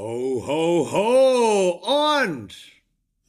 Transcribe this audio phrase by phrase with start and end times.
[0.00, 2.22] Ho, ho, ho!
[2.22, 2.54] Und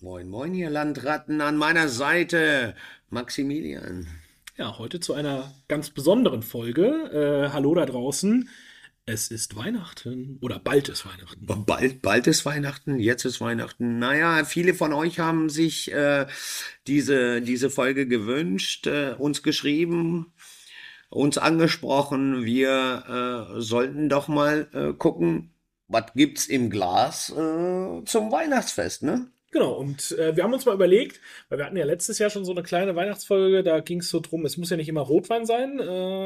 [0.01, 2.75] moin, moin, ihr Landratten an meiner Seite,
[3.09, 4.05] Maximilian.
[4.55, 6.85] Ja, heute zu einer ganz besonderen Folge.
[7.47, 8.49] Äh, hallo da draußen.
[9.07, 11.43] Es ist Weihnachten oder bald ist Weihnachten.
[11.43, 13.97] Bald, bald ist Weihnachten, jetzt ist Weihnachten.
[13.97, 16.27] Naja, viele von euch haben sich äh,
[16.85, 20.33] diese, diese Folge gewünscht, äh, uns geschrieben,
[21.09, 22.45] uns angesprochen.
[22.45, 25.49] Wir äh, sollten doch mal äh, gucken,
[25.89, 29.27] was gibt's im Glas äh, zum Weihnachtsfest, ne?
[29.51, 32.45] Genau, und äh, wir haben uns mal überlegt, weil wir hatten ja letztes Jahr schon
[32.45, 35.47] so eine kleine Weihnachtsfolge, da ging es so drum, es muss ja nicht immer Rotwein
[35.47, 35.79] sein.
[35.79, 35.83] Äh,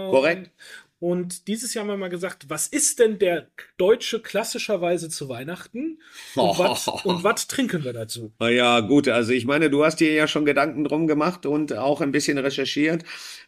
[0.09, 0.52] Korrekt.
[1.00, 6.00] Und dieses Jahr haben wir mal gesagt, was ist denn der Deutsche klassischerweise zu Weihnachten?
[6.36, 8.34] Und was und was trinken wir dazu?
[8.40, 12.00] Ja, gut, also ich meine, du hast dir ja schon Gedanken drum gemacht und auch
[12.00, 13.04] ein bisschen recherchiert,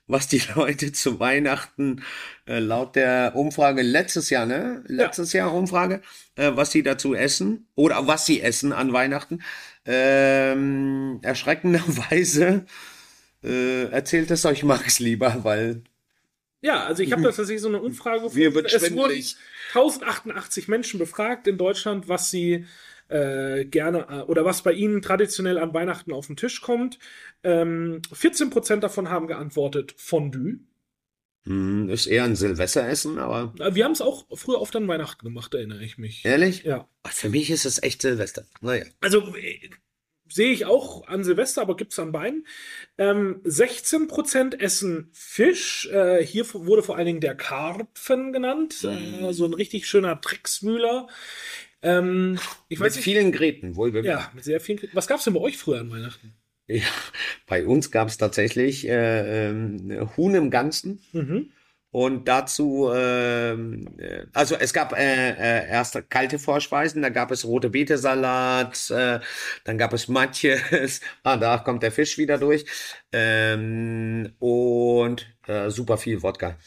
[0.06, 2.04] was die Leute zu Weihnachten
[2.46, 4.84] äh, laut der Umfrage letztes Jahr, ne?
[4.88, 6.02] Letztes Jahr Umfrage,
[6.36, 9.42] äh, was sie dazu essen oder was sie essen an Weihnachten.
[9.86, 12.66] Ähm, erschreckenderweise
[13.44, 15.84] äh, erzählt es euch Max lieber, weil
[16.66, 19.36] Ja, also ich habe das tatsächlich so eine Umfrage wird Es wurden schwindelig.
[19.74, 22.66] 1088 Menschen befragt in Deutschland, was sie
[23.08, 26.98] äh, gerne äh, oder was bei ihnen traditionell an Weihnachten auf den Tisch kommt.
[27.44, 30.60] Ähm, 14% davon haben geantwortet Fondue.
[31.46, 35.24] hm, ist eher ein Silvesteressen, aber Äh, Wir haben es auch früher oft an Weihnachten
[35.24, 36.26] gemacht, erinnere ich mich.
[36.26, 36.64] ehrlich?
[36.64, 36.88] Ja.
[37.04, 38.46] Ach, Für mich ist es echt Silvester.
[38.62, 38.86] Naja.
[39.02, 39.70] Also äh,
[40.28, 42.46] sehe ich auch an Silvester, aber gibt's an beiden.
[42.98, 45.88] Ähm, 16% essen Fisch.
[45.92, 48.84] Äh, hier wurde vor allen Dingen der Karpfen genannt.
[48.84, 51.08] Äh, so ein richtig schöner Drecksmühler.
[51.82, 53.04] Ähm, ich Mit weiß nicht.
[53.04, 54.06] vielen Gräten, wohl.
[54.06, 54.80] Ja, mit sehr vielen.
[54.94, 56.34] Was gab's denn bei euch früher an Weihnachten?
[56.68, 56.82] Ja,
[57.46, 61.52] bei uns gab es tatsächlich äh, ähm, Huhn im Ganzen Mhm.
[61.96, 67.46] Und dazu, ähm, äh, also es gab äh, äh, erst kalte Vorspeisen, da gab es
[67.46, 69.22] rote Betesalat, äh,
[69.64, 72.66] dann gab es Matjes, ah, da kommt der Fisch wieder durch
[73.14, 76.58] ähm, und äh, super viel Wodka.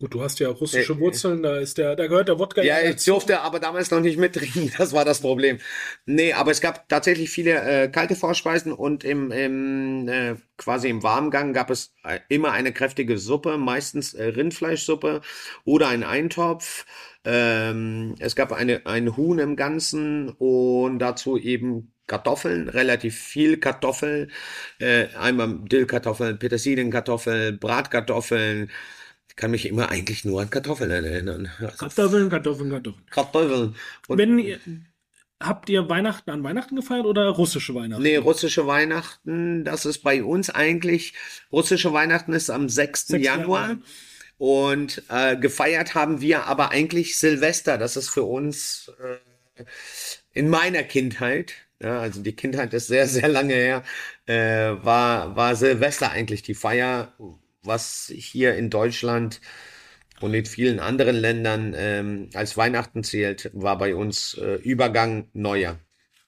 [0.00, 2.80] Gut, du hast ja russische Äh, Wurzeln, da ist der, da gehört der Wodka Ja,
[2.80, 5.58] ja ich durfte aber damals noch nicht mittrinken, das war das Problem.
[6.06, 11.02] Nee, aber es gab tatsächlich viele äh, kalte Vorspeisen und im, im äh, quasi im
[11.02, 15.20] Warmgang gab es äh, immer eine kräftige Suppe, meistens äh, Rindfleischsuppe
[15.64, 16.86] oder ein Eintopf.
[17.26, 24.28] Ähm, es gab eine, ein Huhn im Ganzen und dazu eben Kartoffeln, relativ viel Kartoffel,
[24.78, 28.70] äh, einmal Dillkartoffeln, Petersilienkartoffeln, Bratkartoffeln.
[29.30, 31.50] Ich kann mich immer eigentlich nur an Kartoffeln erinnern.
[31.60, 33.06] Also Kartoffeln, Kartoffeln, Kartoffeln.
[33.10, 33.76] Kartoffeln.
[34.08, 34.58] Und Wenn ihr,
[35.40, 38.02] habt ihr Weihnachten an Weihnachten gefeiert oder russische Weihnachten?
[38.02, 41.14] nee, russische Weihnachten, das ist bei uns eigentlich,
[41.52, 43.06] russische Weihnachten ist am 6.
[43.06, 43.24] 6.
[43.24, 43.78] Januar.
[44.36, 47.78] Und äh, gefeiert haben wir aber eigentlich Silvester.
[47.78, 49.64] Das ist für uns äh,
[50.32, 53.84] in meiner Kindheit, ja, also die Kindheit ist sehr, sehr lange her,
[54.26, 54.34] äh,
[54.84, 57.12] war, war Silvester eigentlich die Feier,
[57.62, 59.40] was hier in Deutschland
[60.20, 65.78] und in vielen anderen Ländern ähm, als Weihnachten zählt, war bei uns äh, Übergang Neujahr.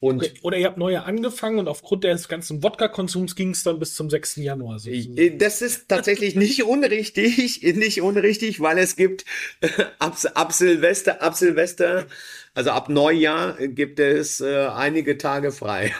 [0.00, 0.32] Und Okay.
[0.42, 4.10] Oder ihr habt neue angefangen und aufgrund des ganzen Wodka-Konsums ging es dann bis zum
[4.10, 4.34] 6.
[4.36, 4.80] Januar.
[4.80, 4.90] So.
[4.90, 9.24] Ich- Das ist tatsächlich nicht unrichtig, nicht unrichtig, weil es gibt
[9.60, 9.68] äh,
[10.00, 12.06] ab, ab Silvester, ab Silvester,
[12.52, 15.94] also ab Neujahr äh, gibt es äh, einige Tage frei.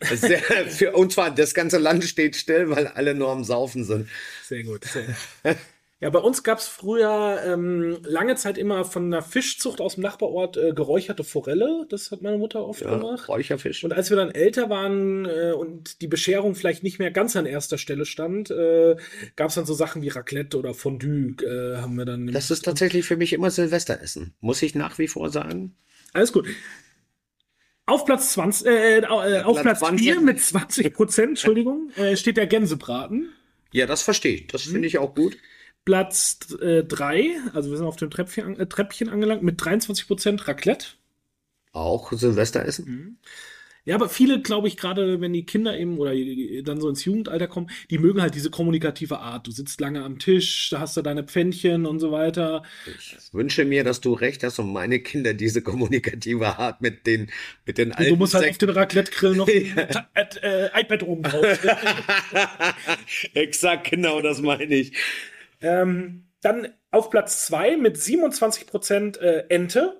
[0.00, 4.08] Sehr, für, und zwar das ganze Land steht still, weil alle nur am Saufen sind.
[4.44, 4.84] Sehr gut.
[4.84, 5.04] Sehr.
[6.00, 10.04] Ja, bei uns gab es früher ähm, lange Zeit immer von einer Fischzucht aus dem
[10.04, 11.86] Nachbarort äh, geräucherte Forelle.
[11.88, 13.28] Das hat meine Mutter oft Ja, gemacht.
[13.28, 13.82] Räucherfisch.
[13.82, 17.46] Und als wir dann älter waren äh, und die Bescherung vielleicht nicht mehr ganz an
[17.46, 18.94] erster Stelle stand, äh,
[19.34, 21.34] gab es dann so Sachen wie Raclette oder Fondue.
[21.42, 22.28] Äh, haben wir dann.
[22.28, 24.34] Das ist tatsächlich für mich immer Silvesteressen.
[24.38, 25.74] Muss ich nach wie vor sagen.
[26.12, 26.46] Alles gut.
[27.88, 30.06] Auf Platz 20, äh, äh, auf Platz Platz 20.
[30.06, 33.32] 4 mit 20 Prozent, Entschuldigung, äh, steht der Gänsebraten.
[33.72, 34.46] Ja, das verstehe ich.
[34.48, 35.38] Das finde ich auch gut.
[35.86, 40.88] Platz 3, also wir sind auf dem Treppchen, äh, Treppchen angelangt, mit 23 Prozent Raclette.
[41.72, 42.84] Auch Silvesteressen.
[42.84, 43.16] Mhm.
[43.88, 46.12] Ja, aber viele, glaube ich, gerade wenn die Kinder eben oder
[46.62, 49.46] dann so ins Jugendalter kommen, die mögen halt diese kommunikative Art.
[49.46, 52.64] Du sitzt lange am Tisch, da hast du deine Pfännchen und so weiter.
[52.84, 57.30] Ich wünsche mir, dass du recht hast und meine Kinder diese kommunikative Art mit den,
[57.64, 59.48] mit den Und alten du musst halt auf Sekt- den Raclette-Grill noch
[60.42, 61.46] äh, iPad oben drauf.
[63.32, 64.92] Exakt, genau, das meine ich.
[65.62, 69.98] ähm, dann auf Platz 2 mit 27 Prozent äh, Ente.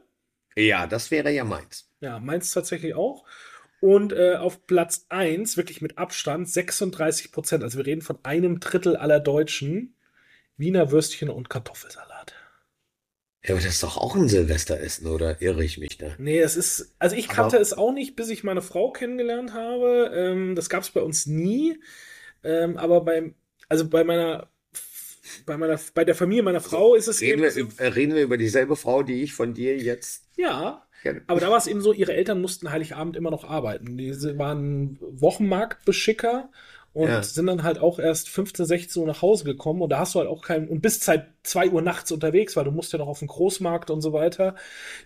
[0.56, 1.88] Ja, das wäre ja meins.
[2.02, 3.24] Ja, meins tatsächlich auch.
[3.80, 7.62] Und äh, auf Platz 1, wirklich mit Abstand, 36 Prozent.
[7.62, 9.94] Also wir reden von einem Drittel aller Deutschen.
[10.56, 12.34] Wiener Würstchen und Kartoffelsalat.
[13.44, 16.16] Ja, aber das ist doch auch ein Silvesteressen, oder irre ich mich da?
[16.18, 19.54] Nee, es ist, also ich kannte Aber- es auch nicht, bis ich meine Frau kennengelernt
[19.54, 20.10] habe.
[20.12, 21.80] Ähm, das gab es bei uns nie.
[22.42, 23.36] Ähm, aber beim,
[23.68, 24.50] also bei meiner,
[25.46, 28.16] bei meiner, bei der Familie meiner Frau ist es Reden eben wir, so, äh, reden
[28.16, 31.22] wir über dieselbe Frau, die ich von dir jetzt ja, kenne?
[31.26, 33.96] aber da war es eben so, ihre Eltern mussten Heiligabend immer noch arbeiten.
[33.96, 36.50] Diese waren Wochenmarktbeschicker
[36.94, 37.22] und Ja.
[37.22, 40.20] sind dann halt auch erst 15, 16 Uhr nach Hause gekommen und da hast du
[40.20, 43.06] halt auch keinen, und bist seit 2 Uhr nachts unterwegs, weil du musst ja noch
[43.08, 44.54] auf den Großmarkt und so weiter.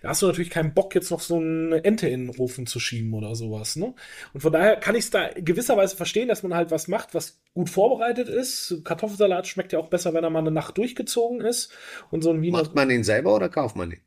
[0.01, 2.79] Da hast du natürlich keinen Bock, jetzt noch so eine Ente in den Ofen zu
[2.79, 3.93] schieben oder sowas, ne?
[4.33, 7.41] Und von daher kann ich es da gewisserweise verstehen, dass man halt was macht, was
[7.53, 8.81] gut vorbereitet ist.
[8.85, 11.71] Kartoffelsalat schmeckt ja auch besser, wenn er mal eine Nacht durchgezogen ist.
[12.11, 13.99] Und so ein Wiener Macht man den selber oder kauft man den?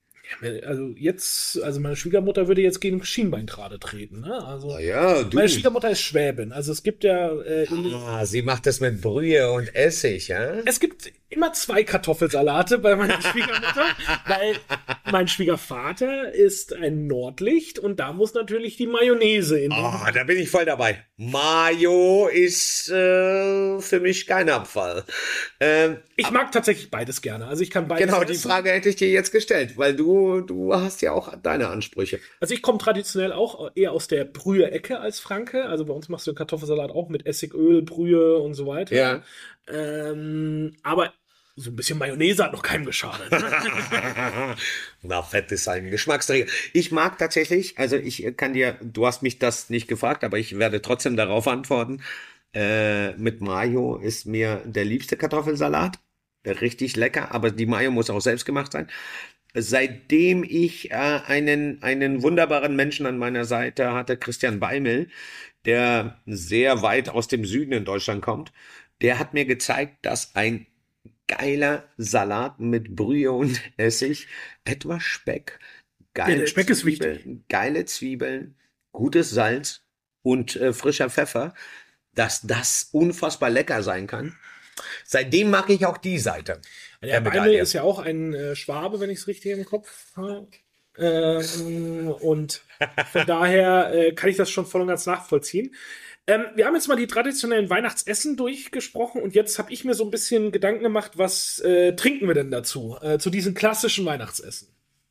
[0.67, 4.21] Also jetzt, also meine Schwiegermutter würde jetzt gegen Schienbein gerade treten.
[4.21, 4.45] Ne?
[4.45, 5.37] Also Ah ja, du.
[5.37, 6.53] meine Schwiegermutter ist Schwäbin.
[6.53, 10.55] Also es gibt ja, äh, Ah, sie macht das mit Brühe und Essig, ja?
[10.65, 13.85] es gibt immer zwei Kartoffelsalate bei meiner Schwiegermutter,
[14.27, 14.57] weil
[15.11, 19.73] mein Schwiegervater ist ein Nordlicht und da muss natürlich die Mayonnaise in.
[19.73, 21.05] Ah, da bin ich voll dabei.
[21.19, 25.05] Mayo ist äh, für mich kein Abfall.
[25.61, 27.47] Ähm, Ich mag tatsächlich beides gerne.
[27.47, 28.05] Also ich kann beides.
[28.07, 28.51] genau, die essen.
[28.51, 32.21] Frage hätte ich dir jetzt gestellt, weil du, du hast ja auch deine Ansprüche.
[32.41, 35.65] Also ich komme traditionell auch eher aus der Brühe-Ecke als Franke.
[35.65, 38.95] Also bei uns machst du Kartoffelsalat auch mit Essigöl, Brühe und so weiter.
[38.95, 39.23] Ja.
[39.69, 41.13] Ähm, aber
[41.57, 43.31] so ein bisschen Mayonnaise hat noch keinem geschadet.
[43.31, 44.57] ne?
[45.03, 46.51] Na, Fett ist ein Geschmacksträger.
[46.75, 50.59] Ich mag tatsächlich, also ich kann dir, du hast mich das nicht gefragt, aber ich
[50.59, 52.03] werde trotzdem darauf antworten.
[52.53, 55.99] Äh, mit Mayo ist mir der liebste Kartoffelsalat.
[56.45, 58.89] Richtig lecker, aber die Mayo muss auch selbst gemacht sein.
[59.55, 65.09] Seitdem ich äh, einen, einen wunderbaren Menschen an meiner Seite hatte, Christian Beimel,
[65.65, 68.53] der sehr weit aus dem Süden in Deutschland kommt,
[69.01, 70.67] der hat mir gezeigt, dass ein
[71.29, 74.29] geiler Salat mit Brühe und Essig,
[74.65, 75.59] etwas Speck,
[76.15, 78.57] geile der Speck ist Zwiebeln, geile Zwiebeln,
[78.93, 79.83] gutes Salz
[80.23, 81.55] und äh, frischer Pfeffer,
[82.15, 84.37] dass das unfassbar lecker sein kann.
[85.05, 86.61] Seitdem mag ich auch die Seite.
[87.03, 87.61] Der Medaille.
[87.61, 90.49] ist ja auch ein äh, Schwabe, wenn ich es richtig im Kopf habe.
[90.99, 92.63] Ähm, und
[93.13, 95.75] von daher äh, kann ich das schon voll und ganz nachvollziehen.
[96.29, 100.05] Ähm, wir haben jetzt mal die traditionellen Weihnachtsessen durchgesprochen und jetzt habe ich mir so
[100.05, 102.97] ein bisschen Gedanken gemacht, was äh, trinken wir denn dazu?
[103.01, 104.69] Äh, zu diesen klassischen Weihnachtsessen.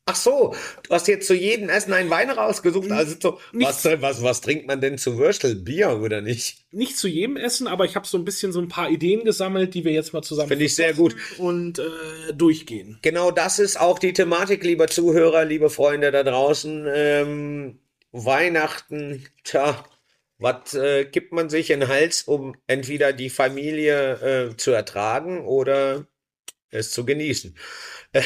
[0.07, 0.53] Ach so,
[0.83, 2.91] du hast jetzt zu jedem Essen einen Wein rausgesucht.
[2.91, 5.56] Also so, was, Nicht- was, was trinkt man denn zu Würstel?
[5.56, 6.63] Bier oder nicht?
[6.71, 9.73] Nicht zu jedem Essen, aber ich habe so ein bisschen so ein paar Ideen gesammelt,
[9.73, 11.15] die wir jetzt mal zusammen Finde ich sehr gut.
[11.39, 13.00] und äh, durchgehen.
[13.01, 16.85] Genau das ist auch die Thematik, lieber Zuhörer, liebe Freunde da draußen.
[16.94, 17.79] Ähm,
[18.12, 19.83] Weihnachten, tja,
[20.37, 25.45] was äh, gibt man sich in den Hals, um entweder die Familie äh, zu ertragen
[25.45, 26.07] oder
[26.71, 27.57] es zu genießen?
[28.13, 28.23] Äh,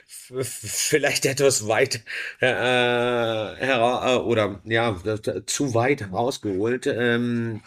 [0.44, 1.96] vielleicht etwas weit
[2.40, 4.96] äh, hera- äh, oder ja,
[5.46, 6.86] zu weit rausgeholt.
[6.86, 7.62] Ähm,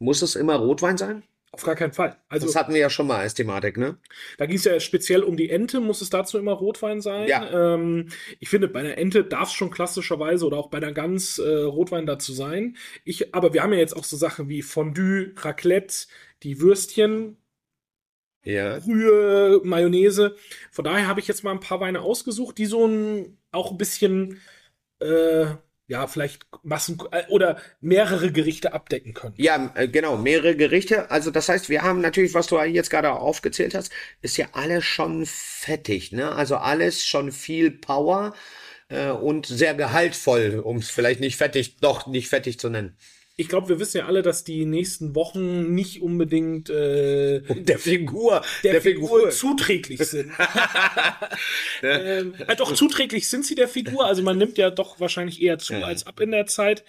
[0.00, 1.22] muss es immer Rotwein sein?
[1.54, 2.16] Auf gar keinen Fall.
[2.28, 3.98] Also Das hatten wir ja schon mal als Thematik, ne?
[4.38, 7.28] Da ging es ja speziell um die Ente, muss es dazu immer Rotwein sein.
[7.28, 7.74] Ja.
[7.74, 8.08] Ähm,
[8.40, 11.48] ich finde, bei einer Ente darf es schon klassischerweise oder auch bei einer Gans äh,
[11.64, 12.76] Rotwein dazu sein.
[13.04, 16.06] Ich, aber wir haben ja jetzt auch so Sachen wie Fondue, Raclette,
[16.42, 17.36] die Würstchen,
[18.44, 18.80] Ja.
[18.80, 20.36] Brühe, Mayonnaise.
[20.70, 23.78] Von daher habe ich jetzt mal ein paar Weine ausgesucht, die so ein, auch ein
[23.78, 24.40] bisschen,
[25.00, 25.46] äh,
[25.88, 29.34] ja, vielleicht Massen äh, oder mehrere Gerichte abdecken können.
[29.36, 31.10] Ja, äh, genau, mehrere Gerichte.
[31.10, 34.84] Also das heißt, wir haben natürlich, was du jetzt gerade aufgezählt hast, ist ja alles
[34.84, 36.32] schon fettig, ne?
[36.32, 38.34] Also alles schon viel Power
[38.88, 42.96] äh, und sehr gehaltvoll, um es vielleicht nicht fettig, doch nicht fettig zu nennen.
[43.36, 48.42] Ich glaube, wir wissen ja alle, dass die nächsten Wochen nicht unbedingt äh, Der Figur,
[48.62, 50.32] der, Figur, zuträglich sind.
[51.82, 54.04] ähm, äh, doch, zuträglich sind sie der Figur.
[54.04, 56.84] Also man nimmt ja doch wahrscheinlich eher zu als ab in der Zeit.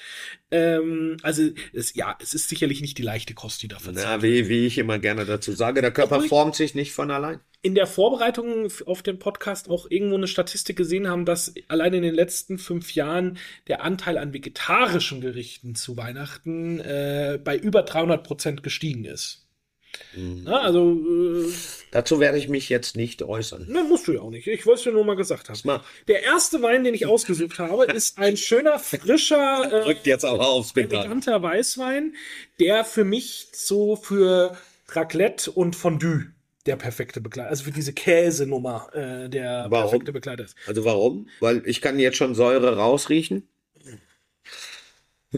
[0.52, 4.06] Ähm, also es, ja, es ist sicherlich nicht die leichte Kost, die da verzehrt.
[4.06, 7.10] Na, wie, wie ich immer gerne dazu sage, der Körper Obwohl formt sich nicht von
[7.10, 7.40] allein.
[7.64, 12.04] In der Vorbereitung auf den Podcast auch irgendwo eine Statistik gesehen haben, dass allein in
[12.04, 18.22] den letzten fünf Jahren der Anteil an vegetarischen Gerichten zu Weihnachten äh, bei über 300
[18.22, 19.48] Prozent gestiegen ist.
[20.16, 21.54] Na, also, äh,
[21.92, 23.68] Dazu werde ich mich jetzt nicht äußern.
[23.70, 24.46] ne, musst du ja auch nicht.
[24.48, 25.60] Ich wollte es dir nur mal gesagt haben.
[25.64, 30.26] Mal, Der erste Wein, den ich ausgesucht habe, ist ein schöner, frischer, äh, drückt jetzt
[30.26, 32.14] auch aufs eleganter Weißwein,
[32.60, 34.58] der für mich so für
[34.90, 36.26] Raclette und Fondue
[36.66, 39.90] der perfekte Begleiter, also für diese Käsenummer äh, der Warum?
[39.90, 40.56] perfekte Begleiter ist.
[40.68, 41.28] Also warum?
[41.40, 43.48] Weil ich kann jetzt schon Säure rausriechen.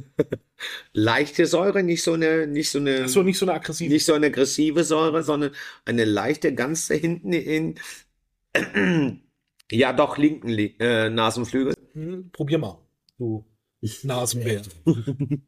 [0.93, 3.91] Leichte Säure, nicht so eine, nicht so eine, Ach so, nicht so eine aggressive.
[3.91, 5.51] nicht so eine aggressive Säure, sondern
[5.85, 7.75] eine leichte, ganz hinten in,
[9.71, 11.73] Ja, doch, linken Li äh, Nasenflügel.
[11.93, 12.77] Hm, probier mal,
[13.17, 13.43] du
[14.03, 14.61] Nasenbär.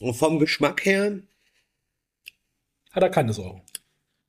[0.00, 1.20] Und vom Geschmack her
[2.92, 3.62] Hat er keine Säure.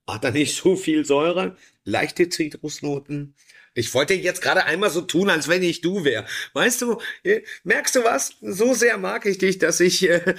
[0.07, 3.35] hat er nicht so viel Säure, leichte Zitrusnoten.
[3.75, 6.25] Ich wollte jetzt gerade einmal so tun, als wenn ich du wäre.
[6.53, 8.33] Weißt du, äh, merkst du was?
[8.41, 10.35] So sehr mag ich dich, dass ich äh,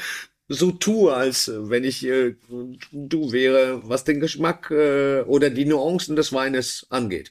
[0.49, 2.35] so tue, als wenn ich äh,
[2.93, 7.31] du wäre, was den Geschmack äh, oder die Nuancen des Weines angeht.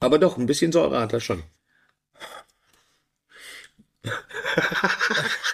[0.00, 1.42] Aber doch, ein bisschen Säure hat er schon.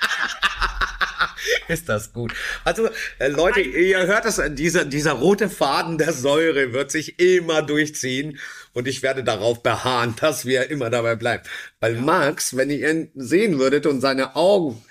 [1.69, 2.33] Ist das gut.
[2.64, 2.88] Also,
[3.19, 8.38] äh, Leute, ihr hört das, dieser, dieser rote Faden der Säure wird sich immer durchziehen
[8.73, 11.45] und ich werde darauf beharren, dass wir immer dabei bleiben.
[11.81, 14.83] Weil Max, wenn ihr ihn sehen würdet und seine Augen,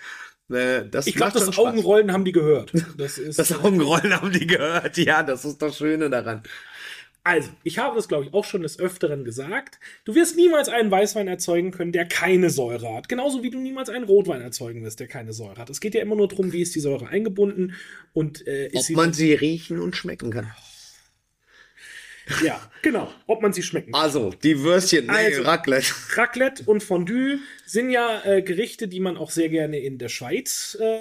[0.50, 1.58] äh, das Ich glaube, das Spaß.
[1.60, 2.72] Augenrollen haben die gehört.
[2.98, 4.98] Das ist, Das Augenrollen haben die gehört.
[4.98, 6.44] Ja, das ist das Schöne daran.
[7.24, 9.80] Also, ich habe das, glaube ich, auch schon des Öfteren gesagt.
[10.06, 13.10] Du wirst niemals einen Weißwein erzeugen können, der keine Säure hat.
[13.10, 15.70] Genauso wie du niemals einen Rotwein erzeugen wirst, der keine Säure hat.
[15.70, 17.75] Es geht ja immer nur darum, wie ist die Säure eingebunden
[18.13, 18.96] und äh, ist Ob sie.
[18.96, 20.51] man sie riechen und schmecken kann.
[22.44, 23.12] ja, genau.
[23.28, 24.01] Ob man sie schmecken kann.
[24.01, 25.94] Also, die Würstchen, nee, Also- Raclette.
[26.16, 30.75] Raclette und Fondue sind ja äh, Gerichte, die man auch sehr gerne in der Schweiz
[30.80, 30.98] äh,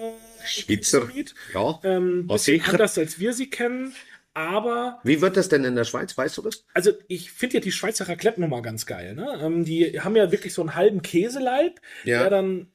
[0.47, 1.01] Schweizer.
[1.01, 1.35] konsumiert.
[1.55, 1.81] Ja.
[1.85, 2.73] Ähm, bisschen sicher.
[2.73, 3.95] anders als wir sie kennen.
[4.35, 6.17] Aber Wie wird das denn in der Schweiz?
[6.17, 6.65] Weißt du das?
[6.73, 9.15] Also ich finde ja die Schweizer Raclette-Nummer ganz geil.
[9.15, 9.39] Ne?
[9.43, 12.21] Ähm, die haben ja wirklich so einen halben Käseleib, Ja.
[12.21, 12.69] der dann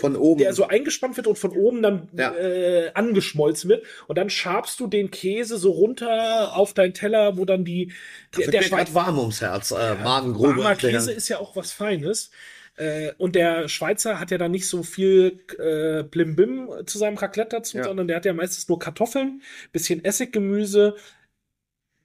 [0.00, 0.40] Von oben.
[0.40, 2.34] der so eingespannt wird und von oben dann Ja.
[2.34, 3.84] äh, angeschmolzen wird.
[4.08, 7.92] Und dann schabst du den Käse so runter auf deinen Teller, wo dann die
[8.36, 9.72] der, wird der mir warm ums Herz.
[9.72, 10.56] Äh, Magengrube.
[10.56, 12.30] warmer Käse ist ja auch was Feines.
[12.76, 17.56] Äh, und der Schweizer hat ja dann nicht so viel äh, Blimbim zu seinem Raclette
[17.56, 17.84] dazu, Ja.
[17.84, 20.96] sondern der hat ja meistens nur Kartoffeln, bisschen Essiggemüse,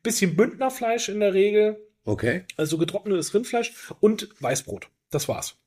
[0.04, 2.44] bisschen Bündnerfleisch in der Regel Okay.
[2.58, 4.90] also getrocknetes Rindfleisch und Weißbrot.
[5.12, 5.58] Das war's.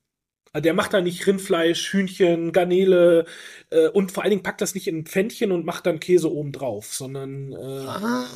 [0.55, 3.25] Also der macht da nicht Rindfleisch, Hühnchen, Garnele
[3.71, 6.31] äh, und vor allen Dingen packt das nicht in ein Pfännchen und macht dann Käse
[6.31, 8.27] oben drauf, sondern äh, Ah,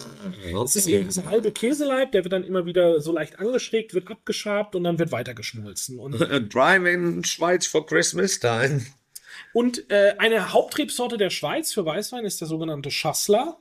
[0.65, 4.75] es ist dieser halbe Käseleib, der wird dann immer wieder so leicht angeschrägt, wird abgeschabt
[4.75, 5.99] und dann wird weiter geschmolzen.
[5.99, 6.15] Und,
[6.55, 8.87] Drive in Schweiz for Christmas time.
[9.53, 13.57] und äh, eine Hauptrebsorte der Schweiz für Weißwein ist der sogenannte Chasselas.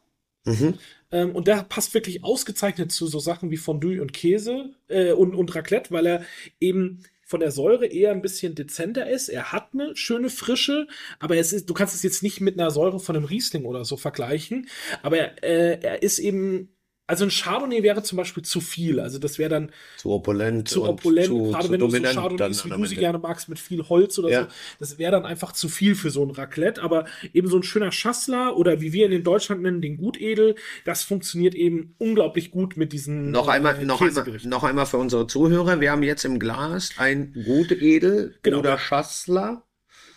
[0.46, 0.76] Mhm.
[1.12, 5.36] Ähm, und der passt wirklich ausgezeichnet zu so Sachen wie Fondue und Käse äh, und,
[5.36, 6.26] und Raclette, weil er
[6.60, 9.30] eben von der Säure eher ein bisschen dezenter ist.
[9.30, 10.88] Er hat eine schöne Frische,
[11.20, 13.84] aber es ist, du kannst es jetzt nicht mit einer Säure von einem Riesling oder
[13.84, 14.70] so vergleichen.
[15.02, 16.75] Aber er, äh, er ist eben,
[17.08, 19.00] also ein Chardonnay wäre zum Beispiel zu viel.
[19.00, 20.68] Also das wäre dann Zu opulent.
[20.68, 23.60] zu opulent, zu, gerade zu wenn du so Chardonnays, wie du sie gerne magst, mit
[23.60, 24.42] viel Holz oder Ja.
[24.44, 24.48] so.
[24.80, 26.82] Das wäre dann einfach zu viel für so ein Raclette.
[26.82, 30.56] Aber eben so ein schöner Schassler oder wie wir ihn in Deutschland nennen, den Gutedel,
[30.84, 34.98] das funktioniert eben unglaublich gut mit diesen Noch einmal, äh, noch, einmal, noch einmal für
[34.98, 35.80] unsere Zuhörer.
[35.82, 38.60] Wir haben jetzt im Glas ein Gutedel Genau.
[38.60, 39.65] oder Schassler.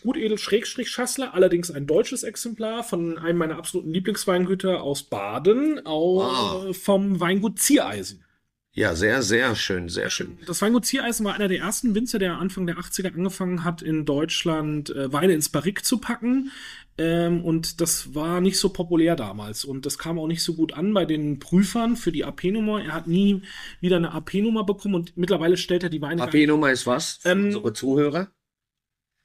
[0.08, 6.22] Gutedel Schrägstrich Schassler, allerdings ein deutsches Exemplar von einem meiner absoluten Lieblingsweingüter aus Baden, au,
[6.22, 6.72] Ah.
[6.72, 8.24] vom Weingut Ziereisen.
[8.72, 10.38] Ja, sehr, sehr schön, sehr schön.
[10.46, 14.06] Das Weingut Ziereisen war einer der ersten Winzer, der Anfang der 80er angefangen hat, in
[14.06, 16.52] Deutschland äh, Weine ins Barrique zu packen.
[16.96, 19.66] Ähm, und das war nicht so populär damals.
[19.66, 22.82] Und das kam auch nicht so gut an bei den Prüfern für die AP-Nummer.
[22.82, 23.42] Er hat nie
[23.82, 27.18] wieder eine AP-Nummer bekommen und mittlerweile stellt er die Weine AP-Nummer ist was?
[27.20, 28.28] Für Ähm, unsere Zuhörer.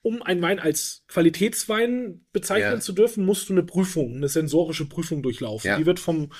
[0.03, 2.79] Um einen Wein als Qualitätswein bezeichnen Ja.
[2.79, 5.67] zu dürfen, musst du eine Prüfung, eine sensorische Prüfung durchlaufen.
[5.67, 5.77] Ja.
[5.77, 6.31] Die wird vom,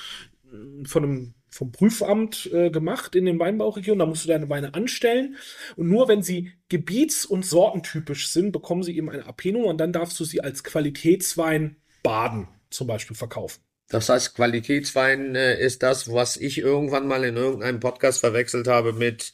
[0.85, 3.99] von einem, vom Prüfamt äh, gemacht in den Weinbauregionen.
[3.99, 5.37] Da musst du deine Weine anstellen.
[5.75, 9.93] Und nur wenn sie gebiets- und sortentypisch sind, bekommen sie eben eine AP-Nummer und dann
[9.93, 13.61] darfst du sie als Qualitätswein Baden zum Beispiel verkaufen.
[13.89, 18.93] Das heißt, Qualitätswein äh, ist das, was ich irgendwann mal in irgendeinem Podcast verwechselt habe
[18.93, 19.33] mit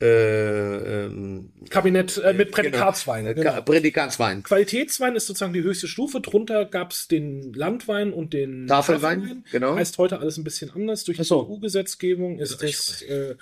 [0.00, 2.62] äh, ähm, Kabinett äh, mit genau.
[2.62, 3.24] Prädikatswein.
[3.26, 3.62] Ka- Genau.
[3.62, 4.42] Prädikatswein.
[4.42, 6.20] Qualitätswein ist sozusagen die höchste Stufe.
[6.20, 9.76] Drunter gab es den Landwein und den Tafelwein, genau.
[9.76, 11.04] Heißt heute alles ein bisschen anders.
[11.04, 11.48] Durch Ach die so.
[11.48, 13.02] EU-Gesetzgebung ist das.
[13.02, 13.36] Äh,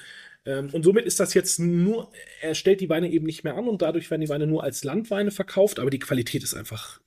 [0.45, 3.69] ähm, und somit ist das jetzt nur, er stellt die Weine eben nicht mehr an
[3.69, 7.01] und dadurch werden die Weine nur als Landweine verkauft, aber die Qualität ist einfach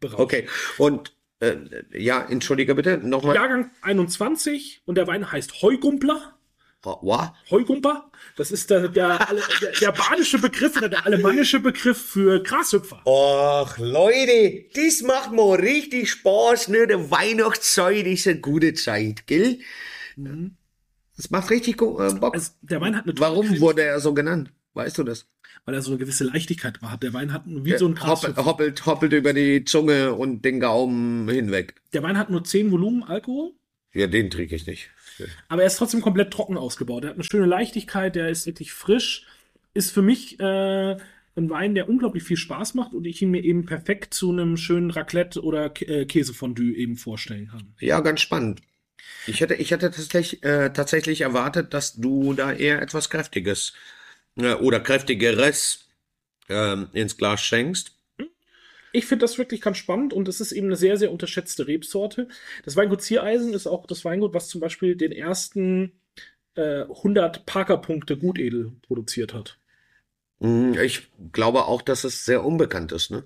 [0.00, 0.20] berauschend.
[0.20, 0.46] Okay.
[0.76, 1.54] Und äh,
[1.96, 3.36] ja, entschuldige bitte, nochmal.
[3.36, 6.34] Jahrgang 21 und der Wein heißt Heugumpler.
[6.82, 7.34] Wa?
[7.50, 9.18] Heugumper, das ist der, der,
[9.60, 13.02] der, der badische Begriff oder der alemannische Begriff für Grashüpfer.
[13.04, 16.86] Och, Leute, das macht mir richtig Spaß, ne?
[16.86, 19.58] Der Weihnachtszeit ist eine gute Zeit, gell?
[21.16, 22.34] Das macht richtig äh, Bock.
[22.34, 24.52] Also, der Wein hat eine Warum wurde er so genannt?
[24.74, 25.26] Weißt du das?
[25.64, 27.02] weil er so eine gewisse Leichtigkeit hat.
[27.02, 28.44] Der Wein hat wie so ein Hoppelt, Grashüpfer.
[28.46, 31.74] hoppelt, hoppelt über die Zunge und den Gaumen hinweg.
[31.92, 33.52] Der Wein hat nur 10 Volumen Alkohol.
[33.92, 34.88] Ja, den trinke ich nicht.
[35.48, 37.04] Aber er ist trotzdem komplett trocken ausgebaut.
[37.04, 39.26] Er hat eine schöne Leichtigkeit, der ist wirklich frisch.
[39.74, 40.96] Ist für mich äh,
[41.36, 44.56] ein Wein, der unglaublich viel Spaß macht und ich ihn mir eben perfekt zu einem
[44.56, 47.74] schönen Raclette oder Kä- äh, Käsefondue eben vorstellen kann.
[47.80, 48.60] Ja, ganz spannend.
[49.26, 53.74] Ich hätte, ich hätte tatsächlich, äh, tatsächlich erwartet, dass du da eher etwas Kräftiges
[54.36, 55.88] äh, oder Kräftigeres
[56.48, 57.97] ähm, ins Glas schenkst.
[58.92, 62.28] Ich finde das wirklich ganz spannend und es ist eben eine sehr, sehr unterschätzte Rebsorte.
[62.64, 66.00] Das Weingut Ziereisen ist auch das Weingut, was zum Beispiel den ersten
[66.54, 69.58] äh, 100 Parker-Punkte Gutedel produziert hat.
[70.40, 73.24] Mm, Ich glaube auch, dass es sehr unbekannt ist, ne?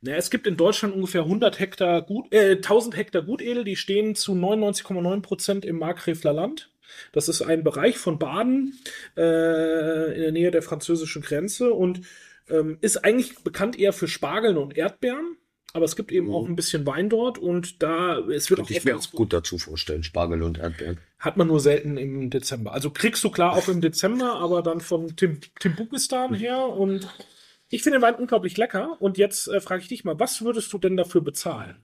[0.00, 4.14] Naja, es gibt in Deutschland ungefähr 100 Hektar Gut, äh, 1000 Hektar Gutedel, die stehen
[4.14, 6.70] zu 99,9 Prozent im Markgräfler Land.
[7.12, 8.78] Das ist ein Bereich von Baden
[9.16, 12.00] äh, in der Nähe der französischen Grenze und
[12.50, 15.36] ähm, ist eigentlich bekannt eher für Spargeln und Erdbeeren.
[15.72, 16.34] Aber es gibt eben Mhm.
[16.34, 19.32] auch ein bisschen Wein dort und da es wird Könnte auch ich mir auch gut
[19.32, 20.98] dazu vorstellen, Spargel und Erdbeeren.
[21.20, 22.72] hat man nur selten im Dezember.
[22.72, 26.66] Also kriegst du klar auch im Dezember, aber dann von Tim, Timbukistan her.
[26.66, 27.08] Und
[27.68, 28.96] ich finde den Wein unglaublich lecker.
[29.00, 31.76] Und jetzt äh, frage ich dich mal, was würdest du denn dafür bezahlen?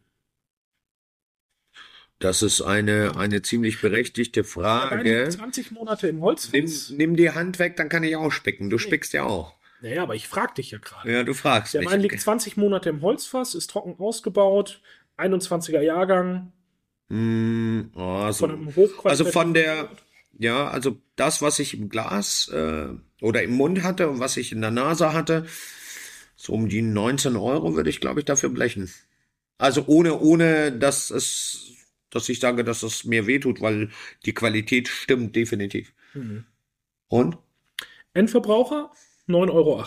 [2.18, 5.28] Das ist eine, eine ziemlich berechtigte Frage.
[5.28, 6.90] 20 Monate im Nimm, Holzfass.
[6.90, 8.70] nimm die Hand weg, dann kann ich auch spicken.
[8.70, 9.54] Du spickst ja auch.
[9.80, 11.12] Naja, aber ich frage dich ja gerade.
[11.12, 11.85] Ja, du fragst Der.
[11.85, 14.80] Wein liegt 20 Monate im Holzfass, ist trocken ausgebaut,
[15.16, 16.52] 21er Jahrgang,
[17.09, 18.49] Mm, oh, so.
[18.49, 18.73] von
[19.04, 19.88] Also von der,
[20.38, 22.88] ja, also das, was ich im Glas äh,
[23.21, 25.47] oder im Mund hatte und was ich in der Nase hatte,
[26.35, 28.92] so um die 19 Euro würde ich, glaube ich, dafür blechen.
[29.59, 31.73] Also ohne, ohne, dass es,
[32.11, 33.90] dass ich sage, dass es mir wehtut, weil
[34.25, 35.92] die Qualität stimmt definitiv.
[36.12, 36.45] Mhm.
[37.09, 37.38] Und
[38.14, 38.90] Endverbraucher
[39.28, 39.85] 9,80 Euro.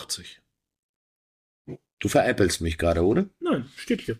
[1.98, 3.26] du veräppelst mich gerade, oder?
[3.40, 4.18] Nein, steht hier.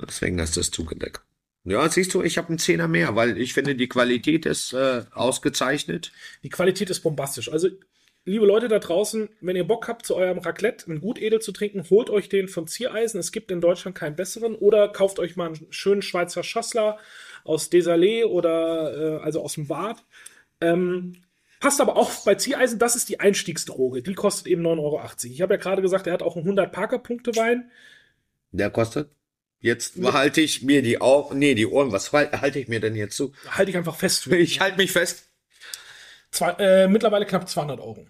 [0.00, 1.22] Deswegen hast du es zugedeckt.
[1.64, 5.02] Ja, siehst du, ich habe einen Zehner mehr, weil ich finde, die Qualität ist äh,
[5.12, 6.12] ausgezeichnet.
[6.44, 7.50] Die Qualität ist bombastisch.
[7.50, 7.68] Also,
[8.24, 11.88] liebe Leute da draußen, wenn ihr Bock habt, zu eurem Raclette einen Gutedel zu trinken,
[11.90, 13.18] holt euch den von Ziereisen.
[13.18, 14.54] Es gibt in Deutschland keinen besseren.
[14.54, 16.98] Oder kauft euch mal einen schönen Schweizer Schassler
[17.42, 20.04] aus Desalé oder äh, also aus dem Bad.
[20.60, 21.16] Ähm,
[21.60, 24.02] passt aber auch bei Ziereisen, das ist die Einstiegsdroge.
[24.02, 25.00] Die kostet eben 9,80 Euro.
[25.24, 27.70] Ich habe ja gerade gesagt, er hat auch einen 100 Parker-Punkte-Wein.
[28.52, 29.10] Der kostet?
[29.60, 32.94] Jetzt halte ich mir die Augen, nee, die Ohren, was hal- halte ich mir denn
[32.94, 33.32] jetzt zu?
[33.48, 34.26] Halte ich einfach fest.
[34.28, 35.28] Ich halte mich fest.
[36.30, 38.06] Zwei, äh, mittlerweile knapp 200 Euro.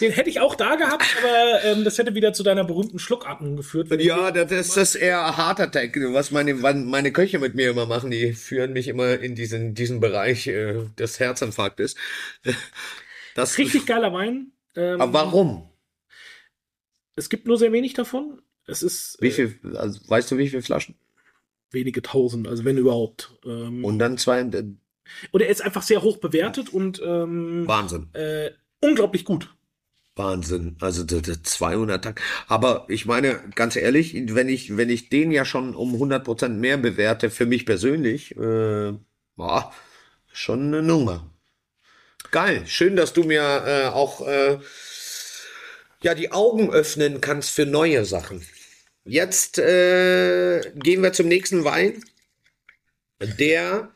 [0.00, 3.56] Den hätte ich auch da gehabt, aber ähm, das hätte wieder zu deiner berühmten Schluckatmung
[3.56, 3.88] geführt.
[4.00, 8.10] Ja, das ist das eher Heart Attack, was meine, meine Köche mit mir immer machen.
[8.10, 11.94] Die führen mich immer in diesen, diesen Bereich äh, des Herzinfarktes.
[13.36, 14.52] Das, Richtig geiler Wein.
[14.76, 15.68] Ähm, aber warum?
[17.16, 18.40] Es gibt nur sehr wenig davon.
[18.68, 20.94] Es ist Wie äh, viel, also weißt du, wie viele Flaschen?
[21.72, 23.32] wenige tausend, also wenn überhaupt.
[23.44, 24.64] Ähm, Und dann zwei, äh,
[25.32, 28.08] und er ist einfach sehr hoch bewertet und ähm, Wahnsinn.
[28.14, 29.52] äh, unglaublich gut.
[30.16, 30.76] Wahnsinn.
[30.80, 32.20] Also das, das 200 Tag.
[32.46, 36.60] Aber ich meine, ganz ehrlich, wenn ich, wenn ich den ja schon um 100 Prozent
[36.60, 38.92] mehr bewerte, für mich persönlich, äh,
[39.36, 39.72] boah,
[40.32, 41.30] schon eine Nummer.
[42.30, 42.64] Geil.
[42.66, 44.58] Schön, dass du mir äh, auch äh,
[46.02, 48.44] ja die Augen öffnen kannst für neue Sachen.
[49.04, 52.02] Jetzt äh, gehen wir zum nächsten Wein,
[53.20, 53.90] der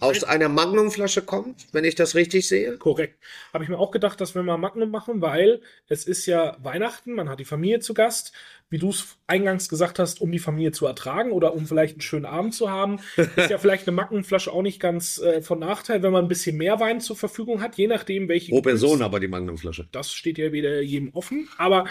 [0.00, 2.76] aus einer Magnumflasche kommt, wenn ich das richtig sehe.
[2.78, 3.18] Korrekt.
[3.52, 7.12] Habe ich mir auch gedacht, dass wir mal Magnum machen, weil es ist ja Weihnachten,
[7.12, 8.32] man hat die Familie zu Gast.
[8.68, 12.00] Wie du es eingangs gesagt hast, um die Familie zu ertragen oder um vielleicht einen
[12.00, 12.98] schönen Abend zu haben,
[13.36, 16.56] ist ja vielleicht eine Magnumflasche auch nicht ganz äh, von Nachteil, wenn man ein bisschen
[16.56, 19.86] mehr Wein zur Verfügung hat, je nachdem, welche Pro Person aber die Magnumflasche.
[19.92, 21.48] Das steht ja wieder jedem offen.
[21.58, 21.86] Aber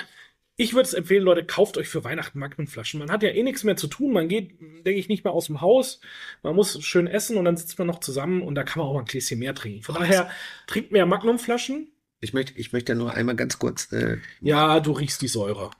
[0.58, 3.00] ich würde es empfehlen, Leute, kauft euch für Weihnachten Magnumflaschen.
[3.00, 4.14] Man hat ja eh nichts mehr zu tun.
[4.14, 6.00] Man geht, denke ich, nicht mehr aus dem Haus.
[6.44, 8.94] Man muss schön essen und dann sitzt man noch zusammen und da kann man auch
[8.94, 9.84] mal ein Gläschen mehr trinken.
[9.84, 10.30] Von daher,
[10.68, 11.92] trinkt mehr Magnumflaschen.
[12.22, 15.72] Ich möchte, ich möchte nur einmal ganz kurz, äh, Ja, du riechst die Säure.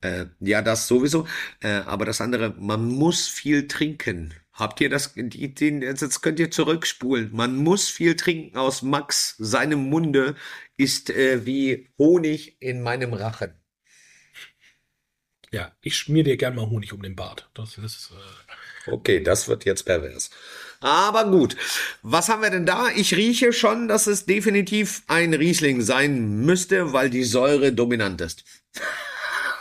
[0.00, 1.26] äh, ja, das sowieso,
[1.60, 4.32] äh, aber das andere, man muss viel trinken.
[4.52, 7.30] Habt ihr das, die, den, jetzt könnt ihr zurückspulen.
[7.32, 9.36] Man muss viel trinken aus Max.
[9.38, 10.34] Seinem Munde
[10.76, 13.52] ist äh, wie Honig in meinem Rachen.
[15.52, 17.48] Ja, ich schmier dir gern mal Honig um den Bart.
[17.54, 20.30] Das ist, äh, Okay, das wird jetzt pervers.
[20.80, 21.56] Aber gut.
[22.02, 22.88] Was haben wir denn da?
[22.94, 28.44] Ich rieche schon, dass es definitiv ein Riesling sein müsste, weil die Säure dominant ist.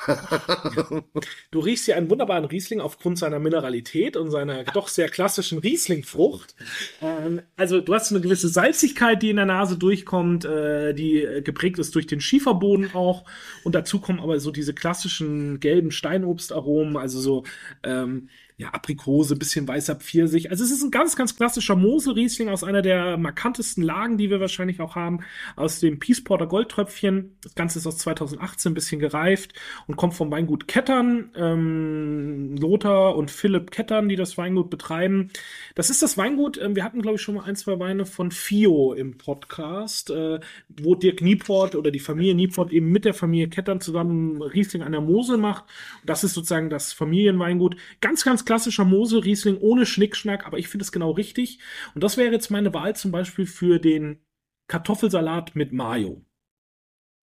[1.51, 6.55] Du riechst hier einen wunderbaren Riesling aufgrund seiner Mineralität und seiner doch sehr klassischen Rieslingfrucht.
[7.01, 11.41] Ähm, also du hast eine gewisse Salzigkeit, die in der Nase durchkommt, äh, die äh,
[11.41, 13.25] geprägt ist durch den Schieferboden auch.
[13.63, 17.43] Und dazu kommen aber so diese klassischen gelben Steinobstaromen, also so
[17.83, 20.51] ähm, ja, Aprikose, bisschen weißer Pfirsich.
[20.51, 24.41] Also es ist ein ganz, ganz klassischer Mosel-Riesling aus einer der markantesten Lagen, die wir
[24.41, 25.21] wahrscheinlich auch haben,
[25.55, 27.37] aus dem Peace Porter Goldtröpfchen.
[27.41, 29.53] Das Ganze ist aus 2018 ein bisschen gereift
[29.87, 35.31] und kommt vom Weingut Kettern, ähm, Lothar und Philipp Kettern, die das Weingut betreiben.
[35.75, 38.29] Das ist das Weingut, äh, wir hatten, glaube ich, schon mal ein, zwei Weine von
[38.29, 43.47] Fio im Podcast, äh, wo Dirk Nieport oder die Familie Nieport eben mit der Familie
[43.47, 45.63] Kettern zusammen Riesling an der Mosel macht.
[46.05, 47.77] Das ist sozusagen das Familienweingut.
[48.01, 51.59] Ganz, ganz klassischer Mosel-Riesling ohne Schnickschnack, aber ich finde es genau richtig.
[51.93, 54.25] Und das wäre jetzt meine Wahl zum Beispiel für den
[54.67, 56.25] Kartoffelsalat mit Mayo.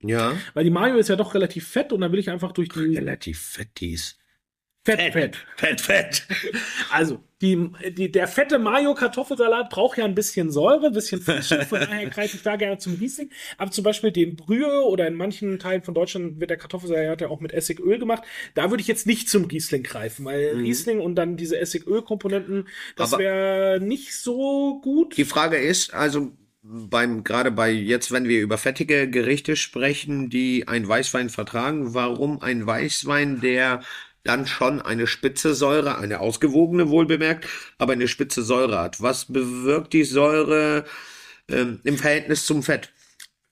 [0.01, 0.35] Ja.
[0.55, 2.97] Weil die Mayo ist ja doch relativ fett und dann will ich einfach durch die
[2.97, 4.22] Relativ fett, die ist.
[4.85, 5.37] Fett, fett.
[5.57, 6.27] Fett, fett.
[6.91, 11.81] Also, die, die, der fette Mayo-Kartoffelsalat braucht ja ein bisschen Säure, ein bisschen Frische, von
[11.89, 13.31] daher greife ich da gerne zum Riesling.
[13.59, 17.29] Aber zum Beispiel den Brühe oder in manchen Teilen von Deutschland wird der Kartoffelsalat ja
[17.29, 18.25] auch mit Essigöl gemacht.
[18.55, 20.61] Da würde ich jetzt nicht zum Riesling greifen, weil Mhm.
[20.63, 25.17] Riesling und dann diese Essigöl-Komponenten, das wäre nicht so gut.
[25.17, 30.69] Die Frage ist, also beim, gerade bei jetzt, wenn wir über fettige Gerichte sprechen, die
[30.69, 33.83] ein Weißwein vertragen, warum ein Weißwein, der
[34.25, 37.47] dann schon eine spitze Säure, eine ausgewogene wohlbemerkt,
[37.79, 39.03] aber eine spitze Säure hat?
[39.03, 40.85] Was bewirkt die Säure
[41.49, 42.93] ähm, im Verhältnis zum Fett?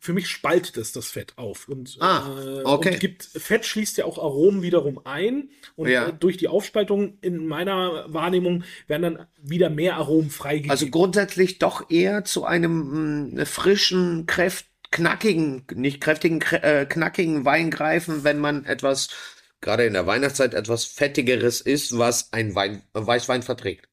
[0.02, 1.68] Für mich spaltet es das Fett auf.
[1.68, 2.92] Und, Ah, äh, okay.
[2.92, 5.50] und gibt, Fett schließt ja auch Aromen wiederum ein.
[5.76, 6.08] Und Ja.
[6.08, 10.70] äh, durch die Aufspaltung in meiner Wahrnehmung werden dann wieder mehr Aromen freigegeben.
[10.70, 17.44] Also grundsätzlich doch eher zu einem mh, frischen, kräft, knackigen, nicht kräftigen, krä- äh, knackigen
[17.44, 19.10] Wein greifen, wenn man etwas,
[19.60, 23.89] gerade in der Weihnachtszeit, etwas Fettigeres isst, was ein Wein, äh, Weißwein verträgt.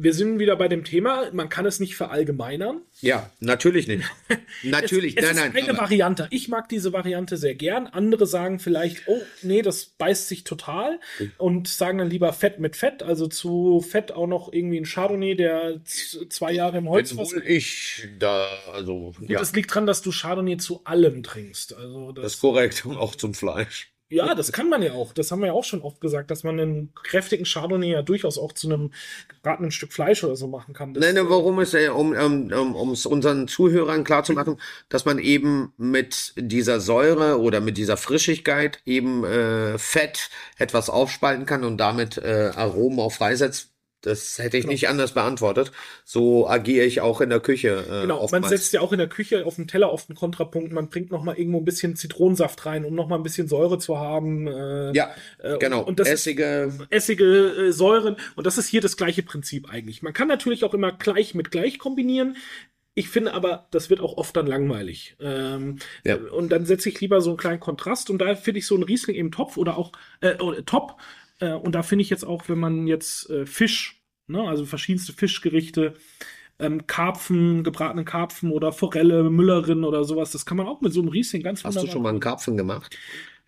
[0.00, 2.82] Wir sind wieder bei dem Thema, man kann es nicht verallgemeinern.
[3.00, 4.04] Ja, natürlich nicht.
[4.62, 5.62] Natürlich, es, es nein, ist nein.
[5.64, 6.28] eine aber- Variante.
[6.30, 7.88] Ich mag diese Variante sehr gern.
[7.88, 11.00] Andere sagen vielleicht, oh, nee, das beißt sich total
[11.36, 13.02] und sagen dann lieber Fett mit Fett.
[13.02, 18.08] Also zu Fett auch noch irgendwie ein Chardonnay, der zwei Jahre im Holz wohl ich
[18.18, 21.74] da, also, ja, das liegt dran, dass du Chardonnay zu allem trinkst.
[21.74, 22.86] Also das, das ist korrekt.
[22.86, 23.92] Und auch zum Fleisch.
[24.10, 25.12] Ja, das kann man ja auch.
[25.12, 28.38] Das haben wir ja auch schon oft gesagt, dass man einen kräftigen Chardonnay ja durchaus
[28.38, 28.92] auch zu einem
[29.28, 30.94] gebratenen Stück Fleisch oder so machen kann.
[30.94, 35.04] Das, Nein, nein, warum ist er, um um, um, um es unseren Zuhörern klarzumachen, dass
[35.04, 41.64] man eben mit dieser Säure oder mit dieser Frischigkeit eben äh, Fett etwas aufspalten kann
[41.64, 43.72] und damit äh, Aromen auch freisetzt.
[44.02, 44.72] Das hätte ich Genau.
[44.72, 45.72] nicht anders beantwortet.
[46.04, 47.84] So agiere ich auch in der Küche.
[47.88, 48.48] Äh, Genau, man oftmals.
[48.50, 50.72] setzt ja auch in der Küche auf dem Teller oft einen Kontrapunkt.
[50.72, 53.78] Man bringt noch mal irgendwo ein bisschen Zitronensaft rein, um noch mal ein bisschen Säure
[53.78, 54.46] zu haben.
[54.46, 55.82] Äh, ja, äh, genau.
[55.82, 56.72] Und das ist Essige.
[56.90, 58.16] Essige, äh, Säuren.
[58.36, 60.02] Und das ist hier das gleiche Prinzip eigentlich.
[60.02, 62.36] Man kann natürlich auch immer gleich mit gleich kombinieren.
[62.94, 65.16] Ich finde aber, das wird auch oft dann langweilig.
[65.20, 66.16] Ähm, Ja.
[66.16, 68.10] Und dann setze ich lieber so einen kleinen Kontrast.
[68.10, 70.96] Und da finde ich so einen Riesling eben top oder auch äh, oder top.
[71.40, 75.12] Äh, und da finde ich jetzt auch, wenn man jetzt äh, Fisch, ne, also verschiedenste
[75.12, 75.94] Fischgerichte,
[76.58, 81.00] ähm, Karpfen, gebratenen Karpfen oder Forelle, Müllerin oder sowas, das kann man auch mit so
[81.00, 82.96] einem Riesling ganz Hast du schon mal einen Karpfen gemacht?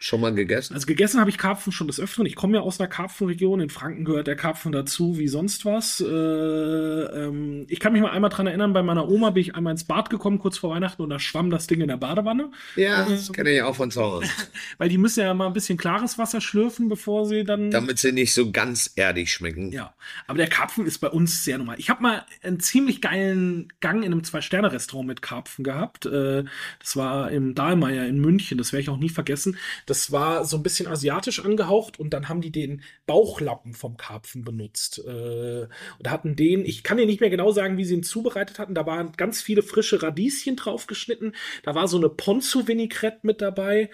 [0.03, 0.73] Schon mal gegessen?
[0.73, 2.25] also gegessen habe ich Karpfen schon des Öfteren.
[2.25, 3.61] Ich komme ja aus einer Karpfenregion.
[3.61, 6.01] In Franken gehört der Karpfen dazu wie sonst was.
[6.01, 9.73] Äh, ähm, ich kann mich mal einmal dran erinnern, bei meiner Oma bin ich einmal
[9.73, 12.51] ins Bad gekommen, kurz vor Weihnachten, und da schwamm das Ding in der Badewanne.
[12.77, 14.27] ja, das kenne ich auch von zu Hause.
[14.79, 17.71] Weil die müssen ja mal ein bisschen klares Wasser schlürfen, bevor sie dann.
[17.71, 19.71] Damit sie nicht so ganz erdig schmecken.
[19.71, 19.93] Ja,
[20.27, 21.77] aber der Karpfen ist bei uns sehr normal.
[21.79, 26.07] Ich habe mal einen ziemlich geilen Gang in einem Zwei-Sterne-Restaurant mit Karpfen gehabt.
[26.07, 26.45] Äh,
[26.79, 29.59] Das war im Dahlmeier in München, das werde ich auch nie vergessen.
[29.91, 34.45] Das war so ein bisschen asiatisch angehaucht und dann haben die den Bauchlappen vom Karpfen
[34.45, 34.99] benutzt.
[35.07, 35.67] Äh,
[35.99, 38.75] Und hatten den, ich kann dir nicht mehr genau sagen, wie sie ihn zubereitet hatten.
[38.75, 41.35] Da waren ganz viele frische Radieschen draufgeschnitten.
[41.65, 43.91] Da war so eine Ponzu-Vinaigrette mit dabei.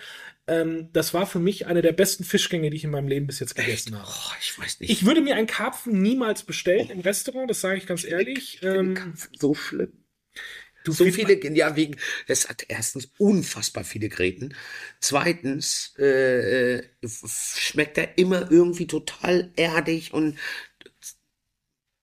[0.47, 3.41] Ähm, Das war für mich eine der besten Fischgänge, die ich in meinem Leben bis
[3.41, 4.07] jetzt gegessen habe.
[4.09, 4.91] Oh, ich weiß nicht.
[4.91, 8.61] Ich würde mir einen Karpfen niemals bestellen im Restaurant, das sage ich ganz ehrlich.
[8.63, 9.93] Ähm, so schlimm.
[10.87, 11.97] Du So viele, ja, wegen,
[12.27, 14.55] es hat erstens unfassbar viele Gräten.
[15.01, 16.83] Zweitens, äh, äh,
[17.27, 20.39] schmeckt er immer irgendwie total erdig und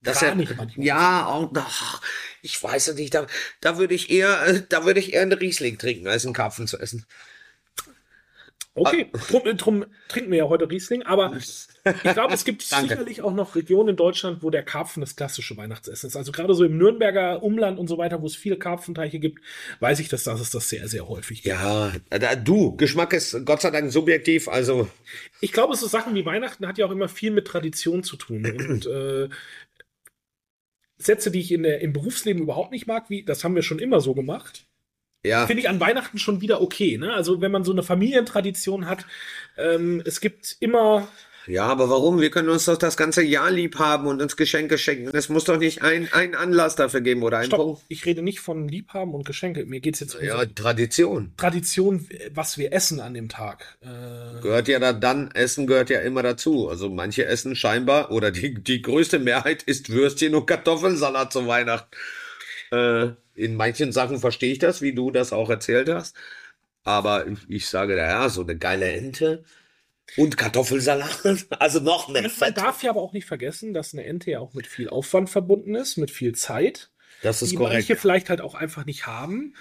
[0.02, 0.86] dass er, Kramig manchmal.
[0.86, 2.02] ja, auch, ach,
[2.42, 3.26] ich weiß es nicht, da,
[3.62, 6.68] da würde ich eher, äh, da würde ich eher einen Riesling trinken, als einen Karpfen
[6.68, 7.06] zu essen.
[8.76, 11.68] Okay, drum, drum trinken wir ja heute Riesling, aber ich
[12.14, 16.08] glaube, es gibt sicherlich auch noch Regionen in Deutschland, wo der Karpfen das klassische Weihnachtsessen
[16.08, 16.16] ist.
[16.16, 19.42] Also gerade so im Nürnberger Umland und so weiter, wo es viele Karpfenteiche gibt,
[19.80, 21.56] weiß ich, dass das es das sehr, sehr häufig gibt.
[21.56, 24.88] Ja, da- du, Geschmack ist Gott sei Dank subjektiv, also
[25.40, 28.44] Ich glaube, so Sachen wie Weihnachten hat ja auch immer viel mit Tradition zu tun.
[28.46, 29.30] Und äh,
[30.98, 33.80] Sätze, die ich in der, im Berufsleben überhaupt nicht mag, wie das haben wir schon
[33.80, 34.66] immer so gemacht,
[35.24, 35.48] ja.
[35.48, 36.98] finde ich an Weihnachten schon wieder okay.
[36.98, 37.14] Ne?
[37.14, 39.06] Also wenn man so eine Familientradition hat,
[39.58, 41.08] ähm, es gibt immer
[41.46, 42.22] Ja, aber warum?
[42.22, 45.10] Wir können uns doch das ganze Jahr lieb haben und uns Geschenke schenken.
[45.16, 47.82] Es muss doch nicht ein, einen Anlass dafür geben oder einen Stopp, Punkt.
[47.90, 49.66] ich rede nicht von Liebhaben und Geschenke.
[49.66, 51.34] Mir geht es jetzt um Ja, so Tradition.
[51.36, 53.78] Tradition, was wir essen an dem Tag.
[53.82, 56.70] Äh, Gehört ja da dann, Essen gehört ja immer dazu.
[56.70, 61.90] Also manche essen scheinbar, oder die, die größte Mehrheit isst Würstchen und Kartoffelsalat zu Weihnachten.
[62.74, 66.16] Äh, in manchen Sachen verstehe ich das, wie du das auch erzählt hast.
[66.84, 69.44] Aber ich sage, ja, so eine geile Ente
[70.18, 71.22] und Kartoffelsalat.
[71.60, 74.54] Also noch mehr man darf ja aber auch nicht vergessen, dass eine Ente ja auch
[74.54, 77.90] mit viel Aufwand verbunden ist, mit viel Zeit, Das ist die korrekt.
[77.90, 79.56] manche vielleicht halt auch einfach nicht haben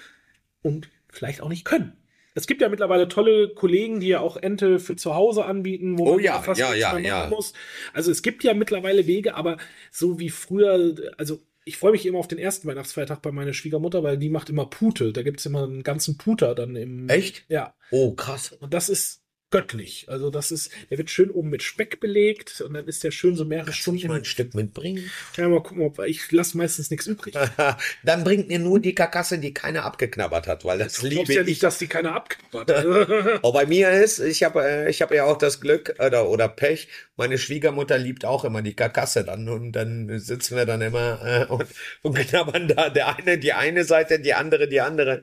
[0.61, 1.97] und vielleicht auch nicht können.
[2.35, 6.07] Es gibt ja mittlerweile tolle Kollegen, die ja auch Ente für zu Hause anbieten, wo
[6.09, 7.27] Oh man ja, fast ja, ja, ja.
[7.27, 7.53] muss.
[7.93, 9.57] Also es gibt ja mittlerweile Wege, aber
[9.91, 14.03] so wie früher, also ich freue mich immer auf den ersten Weihnachtsfeiertag bei meiner Schwiegermutter,
[14.03, 15.13] weil die macht immer Pute.
[15.13, 17.09] Da gibt es immer einen ganzen Puter dann im.
[17.09, 17.45] Echt?
[17.49, 17.73] Ja.
[17.91, 18.51] Oh, krass.
[18.51, 19.22] Und das ist
[19.53, 20.05] göttlich.
[20.09, 23.35] Also das ist, der wird schön oben mit Speck belegt und dann ist der schön
[23.35, 23.95] so mehrere Kannst du Stunden.
[23.97, 25.11] nicht mal ein Stück mitbringen?
[25.37, 27.35] Ja, mal gucken, ob ich lasse meistens nichts übrig.
[28.03, 31.35] Dann bringt mir nur die Karkasse, die keiner abgeknabbert hat, weil das Du liebe glaubst
[31.35, 31.47] ja ich.
[31.47, 33.43] nicht, dass die keiner abgeknabbert hat.
[33.43, 36.47] Auch bei mir ist, ich habe äh, ich habe ja auch das Glück oder, oder
[36.49, 41.21] Pech, meine Schwiegermutter liebt auch immer die Karkasse dann und dann sitzen wir dann immer
[41.23, 41.67] äh, und,
[42.01, 45.21] und knabbern da der eine die eine Seite, die andere die andere.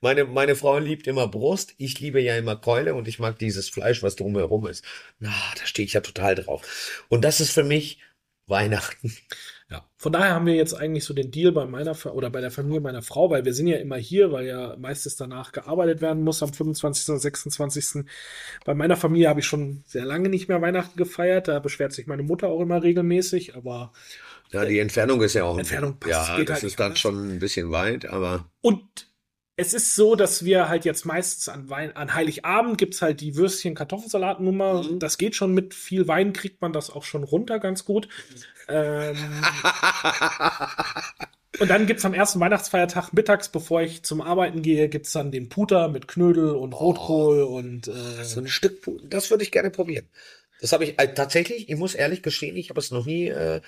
[0.00, 3.68] Meine, meine Frau liebt immer Brust, ich liebe ja immer Keule und ich mag dieses
[3.68, 4.84] Fleisch, was drumherum ist.
[5.18, 7.04] Na, da stehe ich ja total drauf.
[7.08, 8.00] Und das ist für mich
[8.46, 9.12] Weihnachten.
[9.70, 12.40] Ja, von daher haben wir jetzt eigentlich so den Deal bei meiner Fa- oder bei
[12.40, 16.00] der Familie meiner Frau, weil wir sind ja immer hier, weil ja meistens danach gearbeitet
[16.00, 17.10] werden muss am 25.
[17.10, 18.04] oder 26.
[18.64, 21.48] Bei meiner Familie habe ich schon sehr lange nicht mehr Weihnachten gefeiert.
[21.48, 23.92] Da beschwert sich meine Mutter auch immer regelmäßig, aber
[24.52, 25.58] Ja, die Entfernung ist ja auch.
[25.58, 27.00] Entfernung passt, Ja, das halt ist dann anders.
[27.00, 29.07] schon ein bisschen weit, aber Und
[29.58, 33.34] es ist so, dass wir halt jetzt meistens an, Wein, an Heiligabend gibt's halt die
[33.34, 34.84] Würstchen-Kartoffelsalatnummer.
[35.00, 38.08] Das geht schon mit viel Wein, kriegt man das auch schon runter ganz gut.
[38.68, 39.16] Ähm,
[41.58, 45.48] und dann gibt's am ersten Weihnachtsfeiertag mittags, bevor ich zum Arbeiten gehe, gibt's dann den
[45.48, 50.06] Puter mit Knödel und Rotkohl und äh, So ein Stück, das würde ich gerne probieren.
[50.60, 53.60] Das habe ich äh, tatsächlich, ich muss ehrlich gestehen, ich habe es noch nie, äh,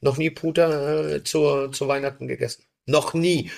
[0.00, 2.62] noch nie Puter äh, zur, zu Weihnachten gegessen.
[2.86, 3.50] Noch nie.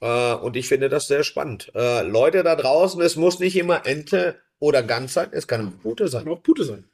[0.00, 1.70] Äh, und ich finde das sehr spannend.
[1.74, 5.82] Äh, Leute da draußen, es muss nicht immer Ente oder Gans sein, es kann auch
[5.82, 6.28] Pute kann sein.
[6.28, 6.84] auch Pute sein.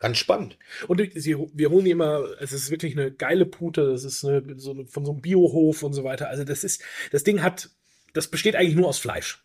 [0.00, 0.56] Ganz spannend.
[0.86, 4.44] Und sie, wir holen die immer, es ist wirklich eine geile Pute, das ist eine,
[4.56, 6.28] so eine, von so einem Biohof und so weiter.
[6.28, 7.70] Also das ist, das Ding hat,
[8.12, 9.44] das besteht eigentlich nur aus Fleisch.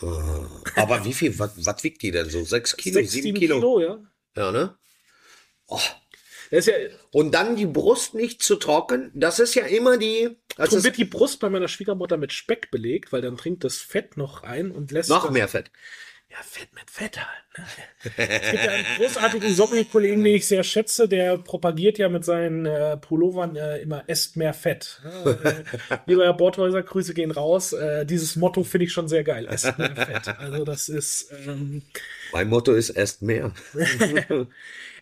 [0.00, 0.06] Äh,
[0.76, 2.42] Aber wie viel, was, wiegt die denn so?
[2.44, 3.80] Sechs Kilo, Sechs, sieben Kilo?
[3.80, 3.98] ja.
[4.34, 4.76] Ja, ne?
[5.66, 5.78] Oh.
[6.52, 6.60] Ja,
[7.12, 11.06] Und dann die Brust nicht zu trocken, das ist ja immer die, ist wird die
[11.06, 14.90] Brust bei meiner Schwiegermutter mit Speck belegt, weil dann trinkt das Fett noch ein und
[14.92, 15.70] lässt noch mehr Fett.
[16.30, 17.58] Ja, Fett mit Fett halt.
[17.58, 17.64] Ne?
[18.40, 22.64] Es gibt ja einen großartigen Sommelier-Kollegen, den ich sehr schätze, der propagiert ja mit seinen
[22.64, 25.02] äh, Pullovern äh, immer esst mehr Fett.
[25.26, 25.64] Äh,
[26.06, 27.74] lieber Herr Borthäuser, Grüße gehen raus.
[27.74, 29.46] Äh, dieses Motto finde ich schon sehr geil.
[29.46, 30.28] Esst mehr Fett.
[30.38, 31.30] Also das ist.
[31.46, 31.82] Ähm,
[32.32, 33.52] Mein Motto ist, esst mehr.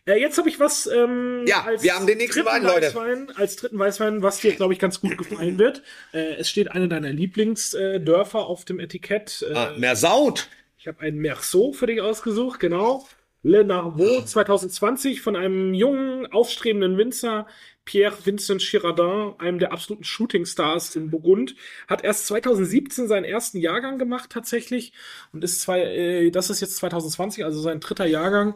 [0.06, 0.86] äh, jetzt habe ich was.
[0.86, 2.86] Ähm, Ja, wir haben den nächsten Wein, Leute.
[2.86, 5.82] Weißwein, als dritten Weißwein, was dir, glaube ich, ganz gut gefallen wird.
[6.12, 9.44] Äh, es steht eine deiner Lieblingsdörfer auf dem Etikett.
[9.48, 10.48] Äh, Ah, mehr Saut.
[10.78, 13.06] Ich habe einen Merceau für dich ausgesucht, genau.
[13.42, 17.46] Le Narvaux 2020 von einem jungen, aufstrebenden Winzer,
[17.86, 21.54] Pierre Vincent Girardin, einem der absoluten Shootingstars in Burgund.
[21.88, 24.92] Hat erst 2017 seinen ersten Jahrgang gemacht tatsächlich
[25.32, 28.54] und ist zwei, äh, das ist jetzt 2020, also sein dritter Jahrgang.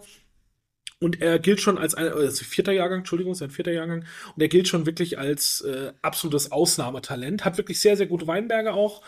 [1.00, 4.04] Und er gilt schon als ein, äh, vierter Jahrgang, Entschuldigung, sein vierter Jahrgang.
[4.34, 7.44] Und er gilt schon wirklich als äh, absolutes Ausnahmetalent.
[7.44, 9.02] Hat wirklich sehr, sehr gute Weinberge auch.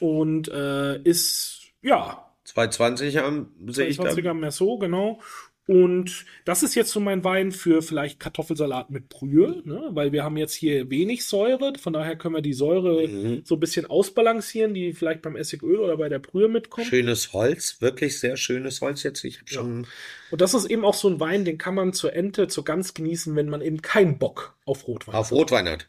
[0.00, 4.04] Und äh, ist, ja, 220 haben, sehe ich da.
[4.04, 5.20] 20er Merceau, genau.
[5.68, 9.90] Und das ist jetzt so mein Wein für vielleicht Kartoffelsalat mit Brühe, ne?
[9.90, 13.42] weil wir haben jetzt hier wenig Säure, von daher können wir die Säure Mhm.
[13.44, 16.86] so ein bisschen ausbalancieren, die vielleicht beim Essigöl oder bei der Brühe mitkommt.
[16.86, 19.22] Schönes Holz, wirklich sehr schönes Holz jetzt.
[19.24, 19.86] Ich habe schon.
[20.30, 22.94] Und das ist eben auch so ein Wein, den kann man zur Ente, zur Gans
[22.94, 25.86] genießen, wenn man eben keinen Bock auf Rotwein Auf Rotwein hat.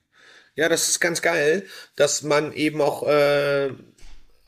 [0.56, 1.66] Ja, das ist ganz geil,
[1.96, 3.70] dass man eben auch äh,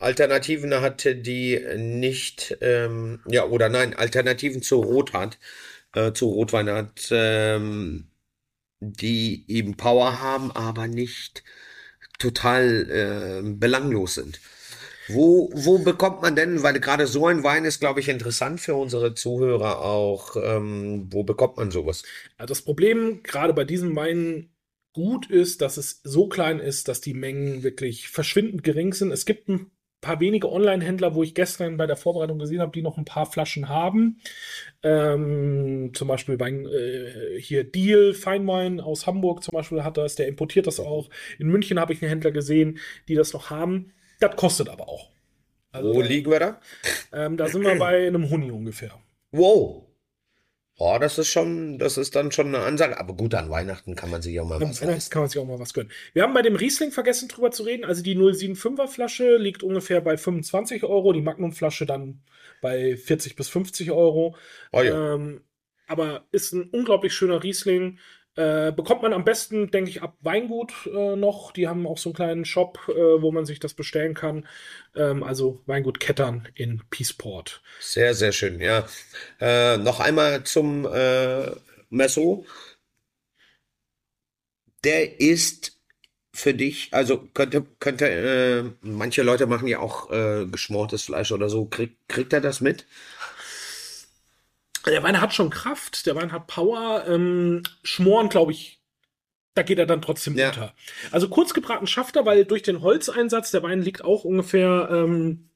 [0.01, 5.37] Alternativen hat, die nicht, ähm, ja, oder nein, Alternativen zu Rot hat,
[5.93, 8.07] äh, zu Rotwein hat, ähm,
[8.79, 11.43] die eben Power haben, aber nicht
[12.19, 14.39] total äh, belanglos sind.
[15.07, 18.75] Wo, wo bekommt man denn, weil gerade so ein Wein ist, glaube ich, interessant für
[18.75, 22.03] unsere Zuhörer auch, ähm, wo bekommt man sowas?
[22.37, 24.51] Das Problem gerade bei diesem Wein
[24.93, 29.11] gut ist, dass es so klein ist, dass die Mengen wirklich verschwindend gering sind.
[29.11, 32.81] Es gibt ein paar wenige Online-Händler, wo ich gestern bei der Vorbereitung gesehen habe, die
[32.81, 34.19] noch ein paar Flaschen haben.
[34.83, 40.27] Ähm, zum Beispiel Wein, äh, hier Deal, Feinwein aus Hamburg zum Beispiel hat das, der
[40.27, 41.09] importiert das auch.
[41.37, 43.93] In München habe ich einen Händler gesehen, die das noch haben.
[44.19, 45.09] Das kostet aber auch.
[45.71, 46.61] Also, Wo liegen wir da?
[47.13, 48.99] Ähm, da sind wir bei einem Huni ungefähr.
[49.31, 49.90] Wow.
[50.83, 52.99] Oh, das ist schon, das ist dann schon eine Ansage.
[52.99, 55.39] Aber gut, an Weihnachten kann man sich auch mal an was Weihnachten kann man sich
[55.39, 55.91] auch mal was gönnen.
[56.13, 57.85] Wir haben bei dem Riesling vergessen drüber zu reden.
[57.85, 62.23] Also die 075er Flasche liegt ungefähr bei 25 Euro, die Magnum Flasche dann
[62.61, 64.35] bei 40 bis 50 Euro.
[64.71, 65.13] Oh ja.
[65.13, 65.41] ähm,
[65.85, 67.99] aber ist ein unglaublich schöner Riesling.
[68.35, 71.51] Äh, bekommt man am besten, denke ich, ab Weingut äh, noch.
[71.51, 74.47] Die haben auch so einen kleinen Shop, äh, wo man sich das bestellen kann.
[74.95, 77.61] Ähm, also Weingut Kettern in Peaceport.
[77.81, 78.85] Sehr, sehr schön, ja.
[79.41, 81.51] Äh, noch einmal zum äh,
[81.89, 82.45] Messo.
[84.85, 85.77] Der ist
[86.33, 90.07] für dich, also könnte, könnte, äh, manche Leute machen ja auch
[90.49, 91.65] geschmortes Fleisch oder so.
[91.65, 92.85] Krieg, kriegt er das mit?
[94.85, 97.05] Der Wein hat schon Kraft, der Wein hat Power.
[97.07, 98.81] Ähm, Schmoren, glaube ich,
[99.53, 100.49] da geht er dann trotzdem ja.
[100.49, 100.73] unter.
[101.11, 105.49] Also kurz gebraten schafft er, weil durch den Holzeinsatz, der Wein liegt auch ungefähr ähm,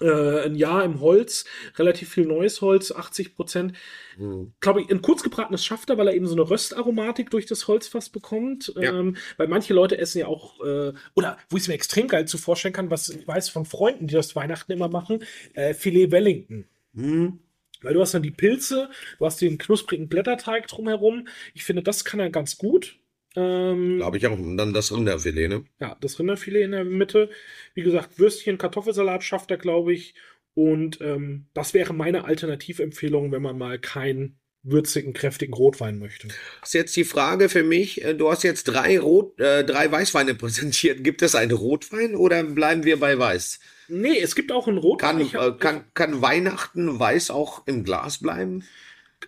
[0.00, 1.44] äh, ein Jahr im Holz,
[1.76, 3.72] relativ viel neues Holz, 80 Prozent.
[4.16, 4.52] Mhm.
[4.60, 7.68] Glaube ich, ein kurz gebratenes schafft er, weil er eben so eine Röstaromatik durch das
[7.68, 8.72] Holzfass bekommt.
[8.76, 8.92] Ja.
[8.92, 12.26] Ähm, weil manche Leute essen ja auch, äh, oder wo ich es mir extrem geil
[12.26, 16.10] zu vorstellen kann, was ich weiß von Freunden, die das Weihnachten immer machen, äh, Filet
[16.10, 16.66] Wellington.
[16.92, 17.40] Mhm.
[17.82, 21.28] Weil du hast dann die Pilze, du hast den knusprigen Blätterteig drumherum.
[21.54, 22.98] Ich finde, das kann er ganz gut.
[23.36, 24.38] Ähm, Glaube ich auch.
[24.38, 25.64] Und dann das Rinderfilet, ne?
[25.80, 27.30] Ja, das Rinderfilet in der Mitte.
[27.74, 30.14] Wie gesagt, Würstchen, Kartoffelsalat schafft er, glaube ich.
[30.54, 36.28] Und ähm, das wäre meine Alternativempfehlung, wenn man mal keinen würzigen, kräftigen Rotwein möchte.
[36.60, 38.04] Das ist jetzt die Frage für mich.
[38.04, 41.04] Äh, du hast jetzt drei, Rot, äh, drei Weißweine präsentiert.
[41.04, 43.60] Gibt es einen Rotwein oder bleiben wir bei Weiß?
[43.88, 45.30] Nee, es gibt auch einen Rotwein.
[45.30, 48.64] Kann, hab, kann, kann Weihnachten weiß auch im Glas bleiben?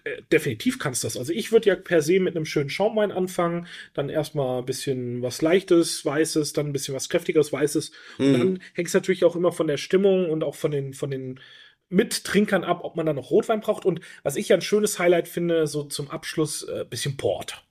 [0.05, 1.16] Äh, definitiv kannst du das.
[1.16, 5.23] Also ich würde ja per se mit einem schönen Schaumwein anfangen, dann erstmal ein bisschen
[5.23, 7.92] was Leichtes, Weißes, dann ein bisschen was Kräftigeres, Weißes.
[8.18, 11.11] Und dann hängt es natürlich auch immer von der Stimmung und auch von den, von
[11.11, 11.40] den
[11.88, 13.85] Mittrinkern ab, ob man da noch Rotwein braucht.
[13.85, 17.64] Und was ich ja ein schönes Highlight finde, so zum Abschluss, äh, bisschen Port.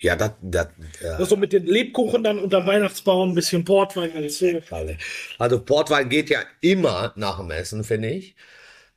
[0.00, 0.68] Ja, das, das,
[1.02, 1.12] ja.
[1.16, 4.10] Also mit den Lebkuchen dann unter Weihnachtsbaum, ein bisschen Portwein.
[5.38, 8.34] Also Portwein geht ja immer nach dem Essen, finde ich.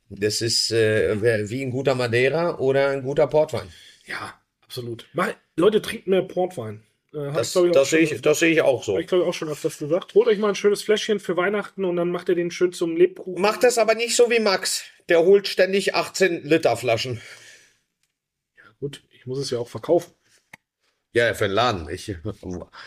[0.08, 3.68] Das ist äh, wie ein guter Madeira oder ein guter Portwein.
[4.06, 5.06] Ja, absolut.
[5.12, 6.82] Mal, Leute, trinkt mehr Portwein.
[7.12, 8.98] Äh, das, das sehe ich, das sehe ich auch so.
[8.98, 10.14] Ich glaube auch schon öfters gesagt.
[10.14, 12.96] Holt euch mal ein schönes Fläschchen für Weihnachten und dann macht ihr den schön zum
[12.96, 13.42] Lebkuchen.
[13.42, 14.84] Macht das aber nicht so wie Max.
[15.10, 17.20] Der holt ständig 18 Liter Flaschen.
[18.56, 20.12] Ja, gut, ich muss es ja auch verkaufen.
[21.14, 21.88] Ja, für den Laden.
[21.88, 22.12] Ich,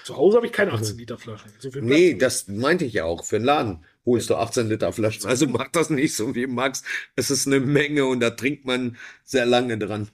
[0.03, 1.49] Zu Hause habe ich keine 18 Liter Flaschen.
[1.59, 3.23] So nee, das meinte ich ja auch.
[3.23, 5.25] Für den Laden holst du 18 Liter Flaschen.
[5.25, 6.83] Also mach das nicht so wie Max.
[7.15, 10.09] Es ist eine Menge und da trinkt man sehr lange dran.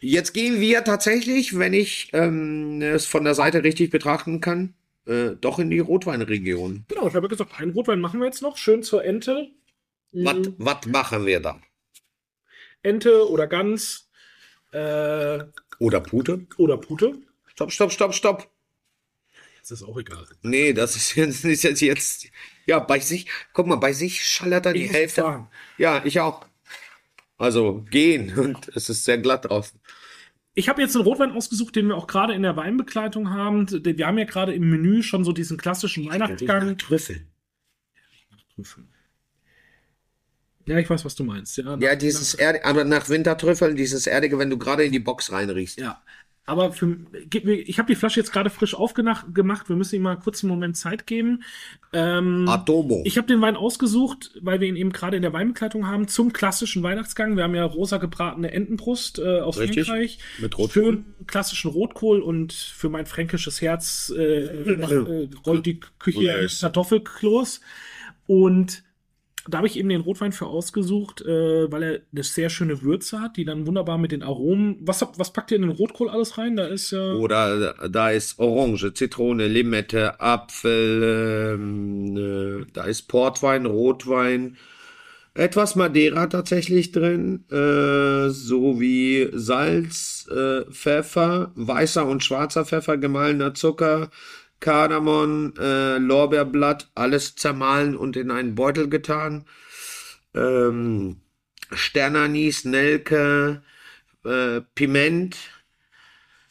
[0.00, 4.72] Jetzt gehen wir tatsächlich, wenn ich ähm, es von der Seite richtig betrachten kann,
[5.06, 6.86] äh, doch in die Rotweinregion.
[6.88, 8.56] Genau, ich habe gesagt, einen Rotwein machen wir jetzt noch.
[8.56, 9.50] Schön zur Ente.
[10.12, 10.92] Was mhm.
[10.92, 11.60] machen wir da?
[12.82, 14.08] Ente oder Gans.
[14.72, 15.40] Äh,
[15.80, 16.46] oder Pute.
[16.58, 17.18] Oder Pute.
[17.46, 18.50] Stopp, stopp, stopp, stopp.
[19.56, 20.26] Jetzt ist auch egal.
[20.42, 22.26] Nee, das ist jetzt, ist jetzt, jetzt,
[22.66, 25.22] ja, bei sich, guck mal, bei sich schallert er die ich Hälfte.
[25.22, 25.48] Fahren.
[25.78, 26.46] Ja, ich auch.
[27.38, 29.80] Also gehen und es ist sehr glatt draußen.
[30.54, 33.66] Ich habe jetzt einen Rotwein ausgesucht, den wir auch gerade in der Weinbegleitung haben.
[33.70, 36.76] Wir haben ja gerade im Menü schon so diesen klassischen Weihnachtsgang.
[36.76, 37.26] Trüffel.
[38.54, 38.84] Trüffel.
[40.70, 41.56] Ja, ich weiß, was du meinst.
[41.56, 45.32] Ja, ja dieses Erde, aber nach Wintertrüffeln, dieses Erdige, wenn du gerade in die Box
[45.32, 45.80] reinriechst.
[45.80, 46.00] Ja.
[46.46, 46.96] Aber für,
[47.32, 49.26] ich habe die Flasche jetzt gerade frisch aufgemacht.
[49.68, 51.42] Wir müssen ihm mal kurz einen Moment Zeit geben.
[51.92, 53.02] Ähm, Atomo.
[53.04, 56.32] Ich habe den Wein ausgesucht, weil wir ihn eben gerade in der Weinbegleitung haben, zum
[56.32, 57.36] klassischen Weihnachtsgang.
[57.36, 59.86] Wir haben ja rosa gebratene Entenbrust äh, aus Richtig.
[59.86, 60.18] Frankreich.
[60.38, 60.82] Mit Rotkohl.
[60.82, 67.60] Schön klassischen Rotkohl und für mein fränkisches Herz äh, äh, rollt die Küche Kartoffelkloß.
[68.26, 68.84] Und
[69.48, 73.20] da habe ich eben den Rotwein für ausgesucht, äh, weil er eine sehr schöne Würze
[73.20, 74.76] hat, die dann wunderbar mit den Aromen.
[74.80, 76.56] Was, was packt ihr in den Rotkohl alles rein?
[76.56, 77.14] Da ist ja.
[77.14, 84.56] Oder da ist Orange, Zitrone, Limette, Apfel, ähm, äh, da ist Portwein, Rotwein,
[85.34, 94.10] etwas Madeira tatsächlich drin, äh, sowie Salz, äh, Pfeffer, weißer und schwarzer Pfeffer, gemahlener Zucker,
[94.60, 99.46] Kardamom, äh, Lorbeerblatt, alles zermahlen und in einen Beutel getan.
[100.34, 101.20] Ähm,
[101.72, 103.62] Sternanis, Nelke,
[104.24, 105.36] äh, Piment.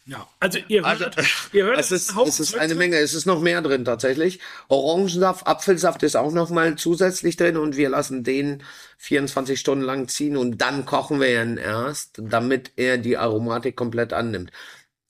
[0.06, 2.74] Ja, also ihr hört, Also, ihr hört es ist, es ist eine.
[2.74, 4.40] Menge, es ist noch mehr drin tatsächlich.
[4.68, 8.64] Orangensaft, Apfelsaft ist auch noch mal zusätzlich drin und wir lassen den
[8.98, 14.14] 24 Stunden lang ziehen und dann kochen wir ihn erst, damit er die Aromatik komplett
[14.14, 14.52] annimmt.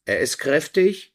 [0.04, 1.14] Er ist kräftig,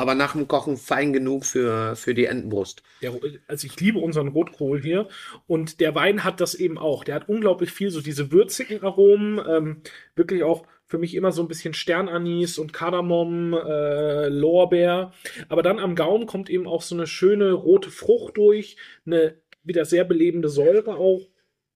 [0.00, 2.82] aber nach dem Kochen fein genug für, für die Entenbrust.
[3.02, 3.12] Der,
[3.46, 5.08] also ich liebe unseren Rotkohl hier
[5.46, 7.04] und der Wein hat das eben auch.
[7.04, 9.82] Der hat unglaublich viel so diese würzigen Aromen, ähm,
[10.16, 15.12] wirklich auch für mich immer so ein bisschen Sternanis und Kardamom, äh, Lorbeer.
[15.48, 18.76] Aber dann am Gaumen kommt eben auch so eine schöne rote Frucht durch,
[19.06, 21.28] eine wieder sehr belebende Säure auch.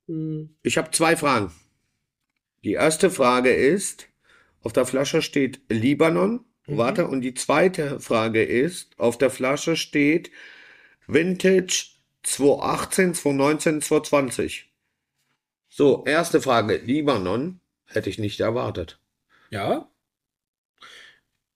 [0.07, 1.53] Mm, Ich habe zwei Fragen.
[2.65, 4.09] Die erste Frage ist,
[4.63, 6.45] auf der Flasche steht Libanon.
[6.67, 10.31] Warte, und die zweite Frage ist, auf der Flasche steht
[11.07, 11.89] Vintage
[12.23, 14.73] 2018, 2019, 2020.
[15.69, 18.99] So, erste Frage, Libanon hätte ich nicht erwartet.
[19.51, 19.91] Ja.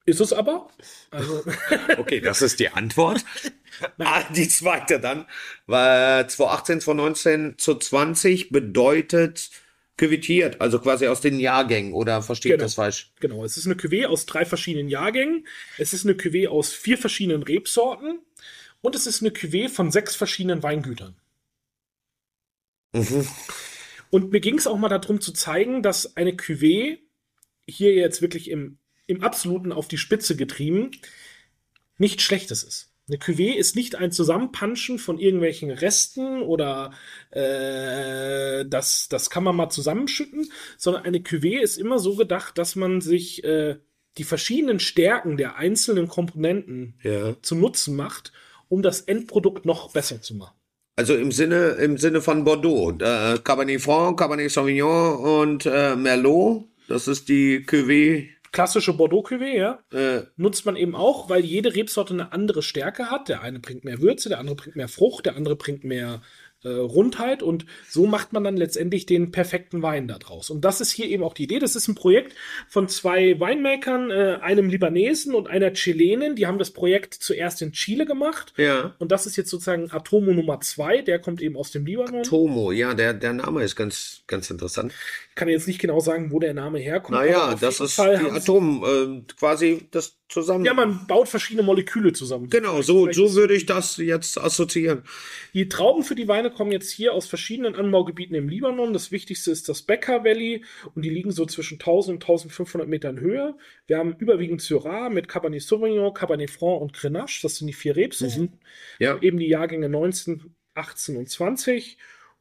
[0.04, 0.68] Ist es aber?
[1.10, 1.42] Also,
[1.98, 3.24] Okay, das ist die Antwort.
[3.98, 5.24] Ah, die zweite dann,
[5.66, 9.50] weil 2018, 2019 zu 20 bedeutet
[9.98, 12.64] quittiert, also quasi aus den Jahrgängen, oder verstehe ich Genau.
[12.64, 13.12] das falsch?
[13.20, 15.46] Genau, es ist eine Cuvée aus drei verschiedenen Jahrgängen.
[15.76, 18.20] Es ist eine Cuvée aus vier verschiedenen Rebsorten.
[18.80, 21.16] Und es ist eine Cuvée von sechs verschiedenen Weingütern.
[22.94, 23.26] Mhm.
[24.10, 27.00] Und mir ging es auch mal darum zu zeigen, dass eine Cuvée
[27.66, 30.92] hier jetzt wirklich im, im Absoluten auf die Spitze getrieben
[31.98, 32.87] nichts Schlechtes ist.
[33.08, 36.92] Eine Cuvée ist nicht ein Zusammenpanschen von irgendwelchen Resten oder
[37.30, 42.76] äh, das, das kann man mal zusammenschütten, sondern eine Cuvée ist immer so gedacht, dass
[42.76, 43.76] man sich äh,
[44.18, 47.34] die verschiedenen Stärken der einzelnen Komponenten Ja.
[47.40, 48.32] zu Nutzen macht,
[48.68, 50.54] um das Endprodukt noch besser zu machen.
[50.96, 56.64] Also im Sinne, im Sinne von Bordeaux, äh, Cabernet Franc, Cabernet Sauvignon und äh, Merlot,
[56.88, 58.28] das ist die Cuvée.
[58.52, 63.28] Klassische Bordeaux-Cuvée, ja, Äh, nutzt man eben auch, weil jede Rebsorte eine andere Stärke hat.
[63.28, 66.22] Der eine bringt mehr Würze, der andere bringt mehr Frucht, der andere bringt mehr
[66.64, 70.50] äh, Rundheit und so macht man dann letztendlich den perfekten Wein da draus.
[70.50, 71.58] Und das ist hier eben auch die Idee.
[71.58, 72.34] Das ist ein Projekt
[72.68, 76.34] von zwei Weinmakern, äh, einem Libanesen und einer Chilenin.
[76.34, 78.52] Die haben das Projekt zuerst in Chile gemacht.
[78.56, 78.94] ja.
[78.98, 81.02] Und das ist jetzt sozusagen Atomo Nummer zwei.
[81.02, 82.22] Der kommt eben aus dem Libanon.
[82.22, 84.92] Tomo, ja, der, der Name ist ganz, ganz interessant.
[85.30, 87.16] Ich kann jetzt nicht genau sagen, wo der Name herkommt.
[87.16, 90.64] Naja, das ist Fall die Atom, äh, quasi das zusammen.
[90.64, 92.50] Ja, man baut verschiedene Moleküle zusammen.
[92.50, 95.02] Genau, so, so würde ich das jetzt assoziieren.
[95.54, 98.92] Die Trauben für die Weine kommen jetzt hier aus verschiedenen Anbaugebieten im Libanon.
[98.92, 100.64] Das wichtigste ist das Becker Valley
[100.94, 103.56] und die liegen so zwischen 1000 und 1500 Metern Höhe.
[103.86, 107.40] Wir haben überwiegend Syrah mit Cabernet Sauvignon, Cabernet Franc und Grenache.
[107.42, 108.58] Das sind die vier Rebsorten.
[108.98, 109.18] Ja.
[109.20, 111.96] Eben die Jahrgänge 19, 18 und 20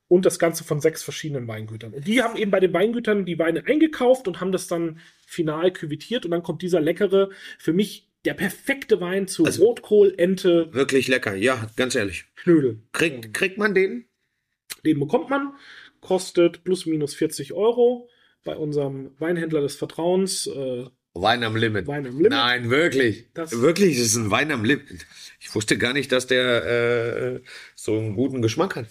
[0.08, 1.94] und das Ganze von sechs verschiedenen Weingütern.
[1.94, 5.72] Und die haben eben bei den Weingütern die Weine eingekauft und haben das dann final
[5.72, 7.30] küvitiert und dann kommt dieser leckere,
[7.60, 12.26] für mich der perfekte Wein zu Also- Rotkohl, Ente, Wirklich lecker, ja, ganz ehrlich.
[12.36, 12.80] Knödel.
[12.94, 14.06] Kriegt, kriegt man den?
[14.86, 15.54] Den bekommt man,
[16.02, 18.10] kostet plus minus 40 Euro
[18.44, 20.48] bei unserem Weinhändler des Vertrauens.
[20.48, 21.88] Äh, Wein am Limit.
[21.88, 22.32] Wein am Limit.
[22.32, 23.26] Nein, wirklich.
[23.34, 25.06] Das- wirklich, es ist ein Wein am Limit.
[25.40, 27.42] Ich wusste gar nicht, dass der äh,
[27.76, 28.86] so einen guten Geschmack hat.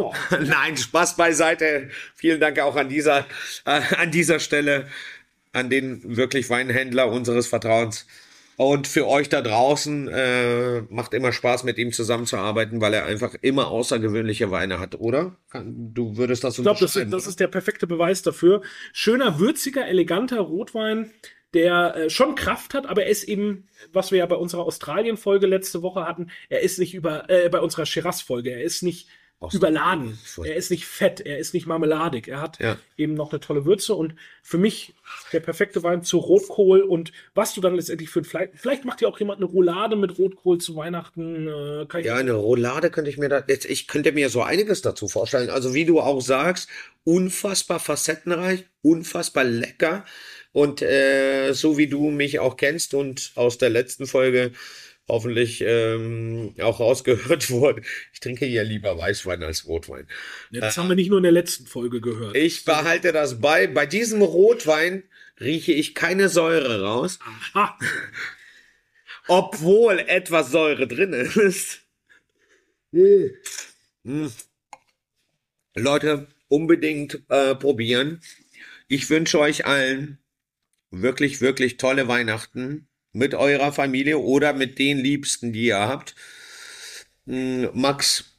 [0.00, 1.90] No, Nein, Spaß beiseite.
[2.14, 3.26] Vielen Dank auch an dieser,
[3.64, 4.86] äh, an dieser Stelle
[5.52, 8.06] an den wirklich Weinhändler unseres Vertrauens.
[8.56, 13.34] Und für euch da draußen äh, macht immer Spaß, mit ihm zusammenzuarbeiten, weil er einfach
[13.40, 15.34] immer außergewöhnliche Weine hat, oder?
[15.64, 18.60] Du würdest das ich glaube, das, das ist der perfekte Beweis dafür.
[18.92, 21.10] Schöner, würziger, eleganter Rotwein,
[21.54, 25.46] der äh, schon Kraft hat, aber er ist eben, was wir ja bei unserer Australien-Folge
[25.46, 29.08] letzte Woche hatten, er ist nicht über, äh, bei unserer Shiraz-Folge, er ist nicht
[29.52, 32.76] überladen, er ist nicht fett, er ist nicht marmeladig, er hat Ja.
[32.98, 34.94] eben noch eine tolle Würze und für mich
[35.32, 39.00] der perfekte Wein zu Rotkohl und was du dann letztendlich für ein Fleisch, vielleicht macht
[39.00, 43.16] ja auch jemand eine Roulade mit Rotkohl zu Weihnachten, äh, Ja, eine Roulade könnte ich
[43.16, 45.48] mir da, jetzt, ich könnte mir so einiges dazu vorstellen.
[45.48, 46.68] Also wie du auch sagst,
[47.04, 50.04] unfassbar facettenreich, unfassbar lecker.
[50.52, 54.50] Und äh, so wie du mich auch kennst und aus der letzten Folge
[55.10, 57.82] hoffentlich ähm, auch rausgehört wurde.
[58.12, 60.06] Ich trinke ja lieber Weißwein als Rotwein.
[60.50, 62.36] Das haben wir nicht nur in der letzten Folge gehört.
[62.36, 63.66] Ich behalte das bei.
[63.66, 65.02] Bei diesem Rotwein
[65.40, 67.18] rieche ich keine Säure raus,
[67.54, 67.78] Aha.
[69.28, 71.80] obwohl etwas Säure drin ist.
[72.92, 74.26] Mm.
[75.74, 78.20] Leute, unbedingt äh, probieren.
[78.88, 80.18] Ich wünsche euch allen
[80.90, 86.14] wirklich, wirklich tolle Weihnachten mit eurer Familie oder mit den Liebsten, die ihr habt.
[87.26, 88.36] Mm, Max,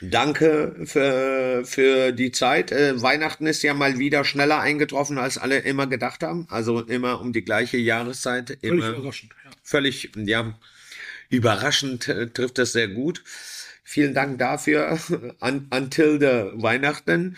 [0.00, 2.72] danke für, für die Zeit.
[2.72, 6.46] Äh, Weihnachten ist ja mal wieder schneller eingetroffen, als alle immer gedacht haben.
[6.50, 8.58] Also immer um die gleiche Jahreszeit.
[8.60, 9.32] Völlig Immer überraschend.
[9.44, 9.50] Ja.
[9.62, 10.58] völlig, ja,
[11.28, 13.22] überraschend äh, trifft das sehr gut.
[13.84, 14.98] Vielen Dank dafür.
[15.40, 17.36] Until the Weihnachten.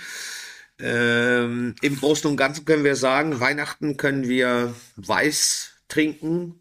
[0.79, 6.61] Ähm, Im Großen und Ganzen können wir sagen, Weihnachten können wir weiß trinken.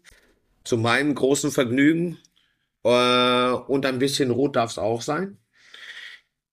[0.64, 2.18] Zu meinem großen Vergnügen.
[2.84, 5.38] Äh, und ein bisschen rot darf es auch sein.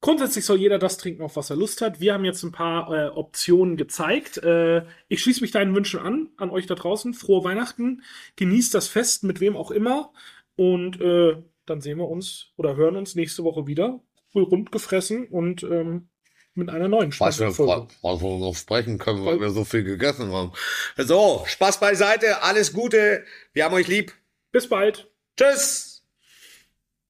[0.01, 1.99] Grundsätzlich soll jeder das trinken, auf was er Lust hat.
[1.99, 4.38] Wir haben jetzt ein paar äh, Optionen gezeigt.
[4.38, 7.13] Äh, ich schließe mich deinen Wünschen an, an euch da draußen.
[7.13, 8.01] Frohe Weihnachten.
[8.38, 10.13] Genießt das Fest mit wem auch immer.
[10.55, 14.01] Und äh, dann sehen wir uns oder hören uns nächste Woche wieder.
[14.32, 16.07] Wohl rund gefressen und ähm,
[16.56, 20.32] mit einer neuen Was wir, was wir noch sprechen können, weil wir so viel gegessen
[20.32, 20.52] haben.
[20.97, 23.24] So, Spaß beiseite, alles Gute.
[23.54, 24.14] Wir haben euch lieb.
[24.52, 25.10] Bis bald.
[25.38, 25.89] Tschüss.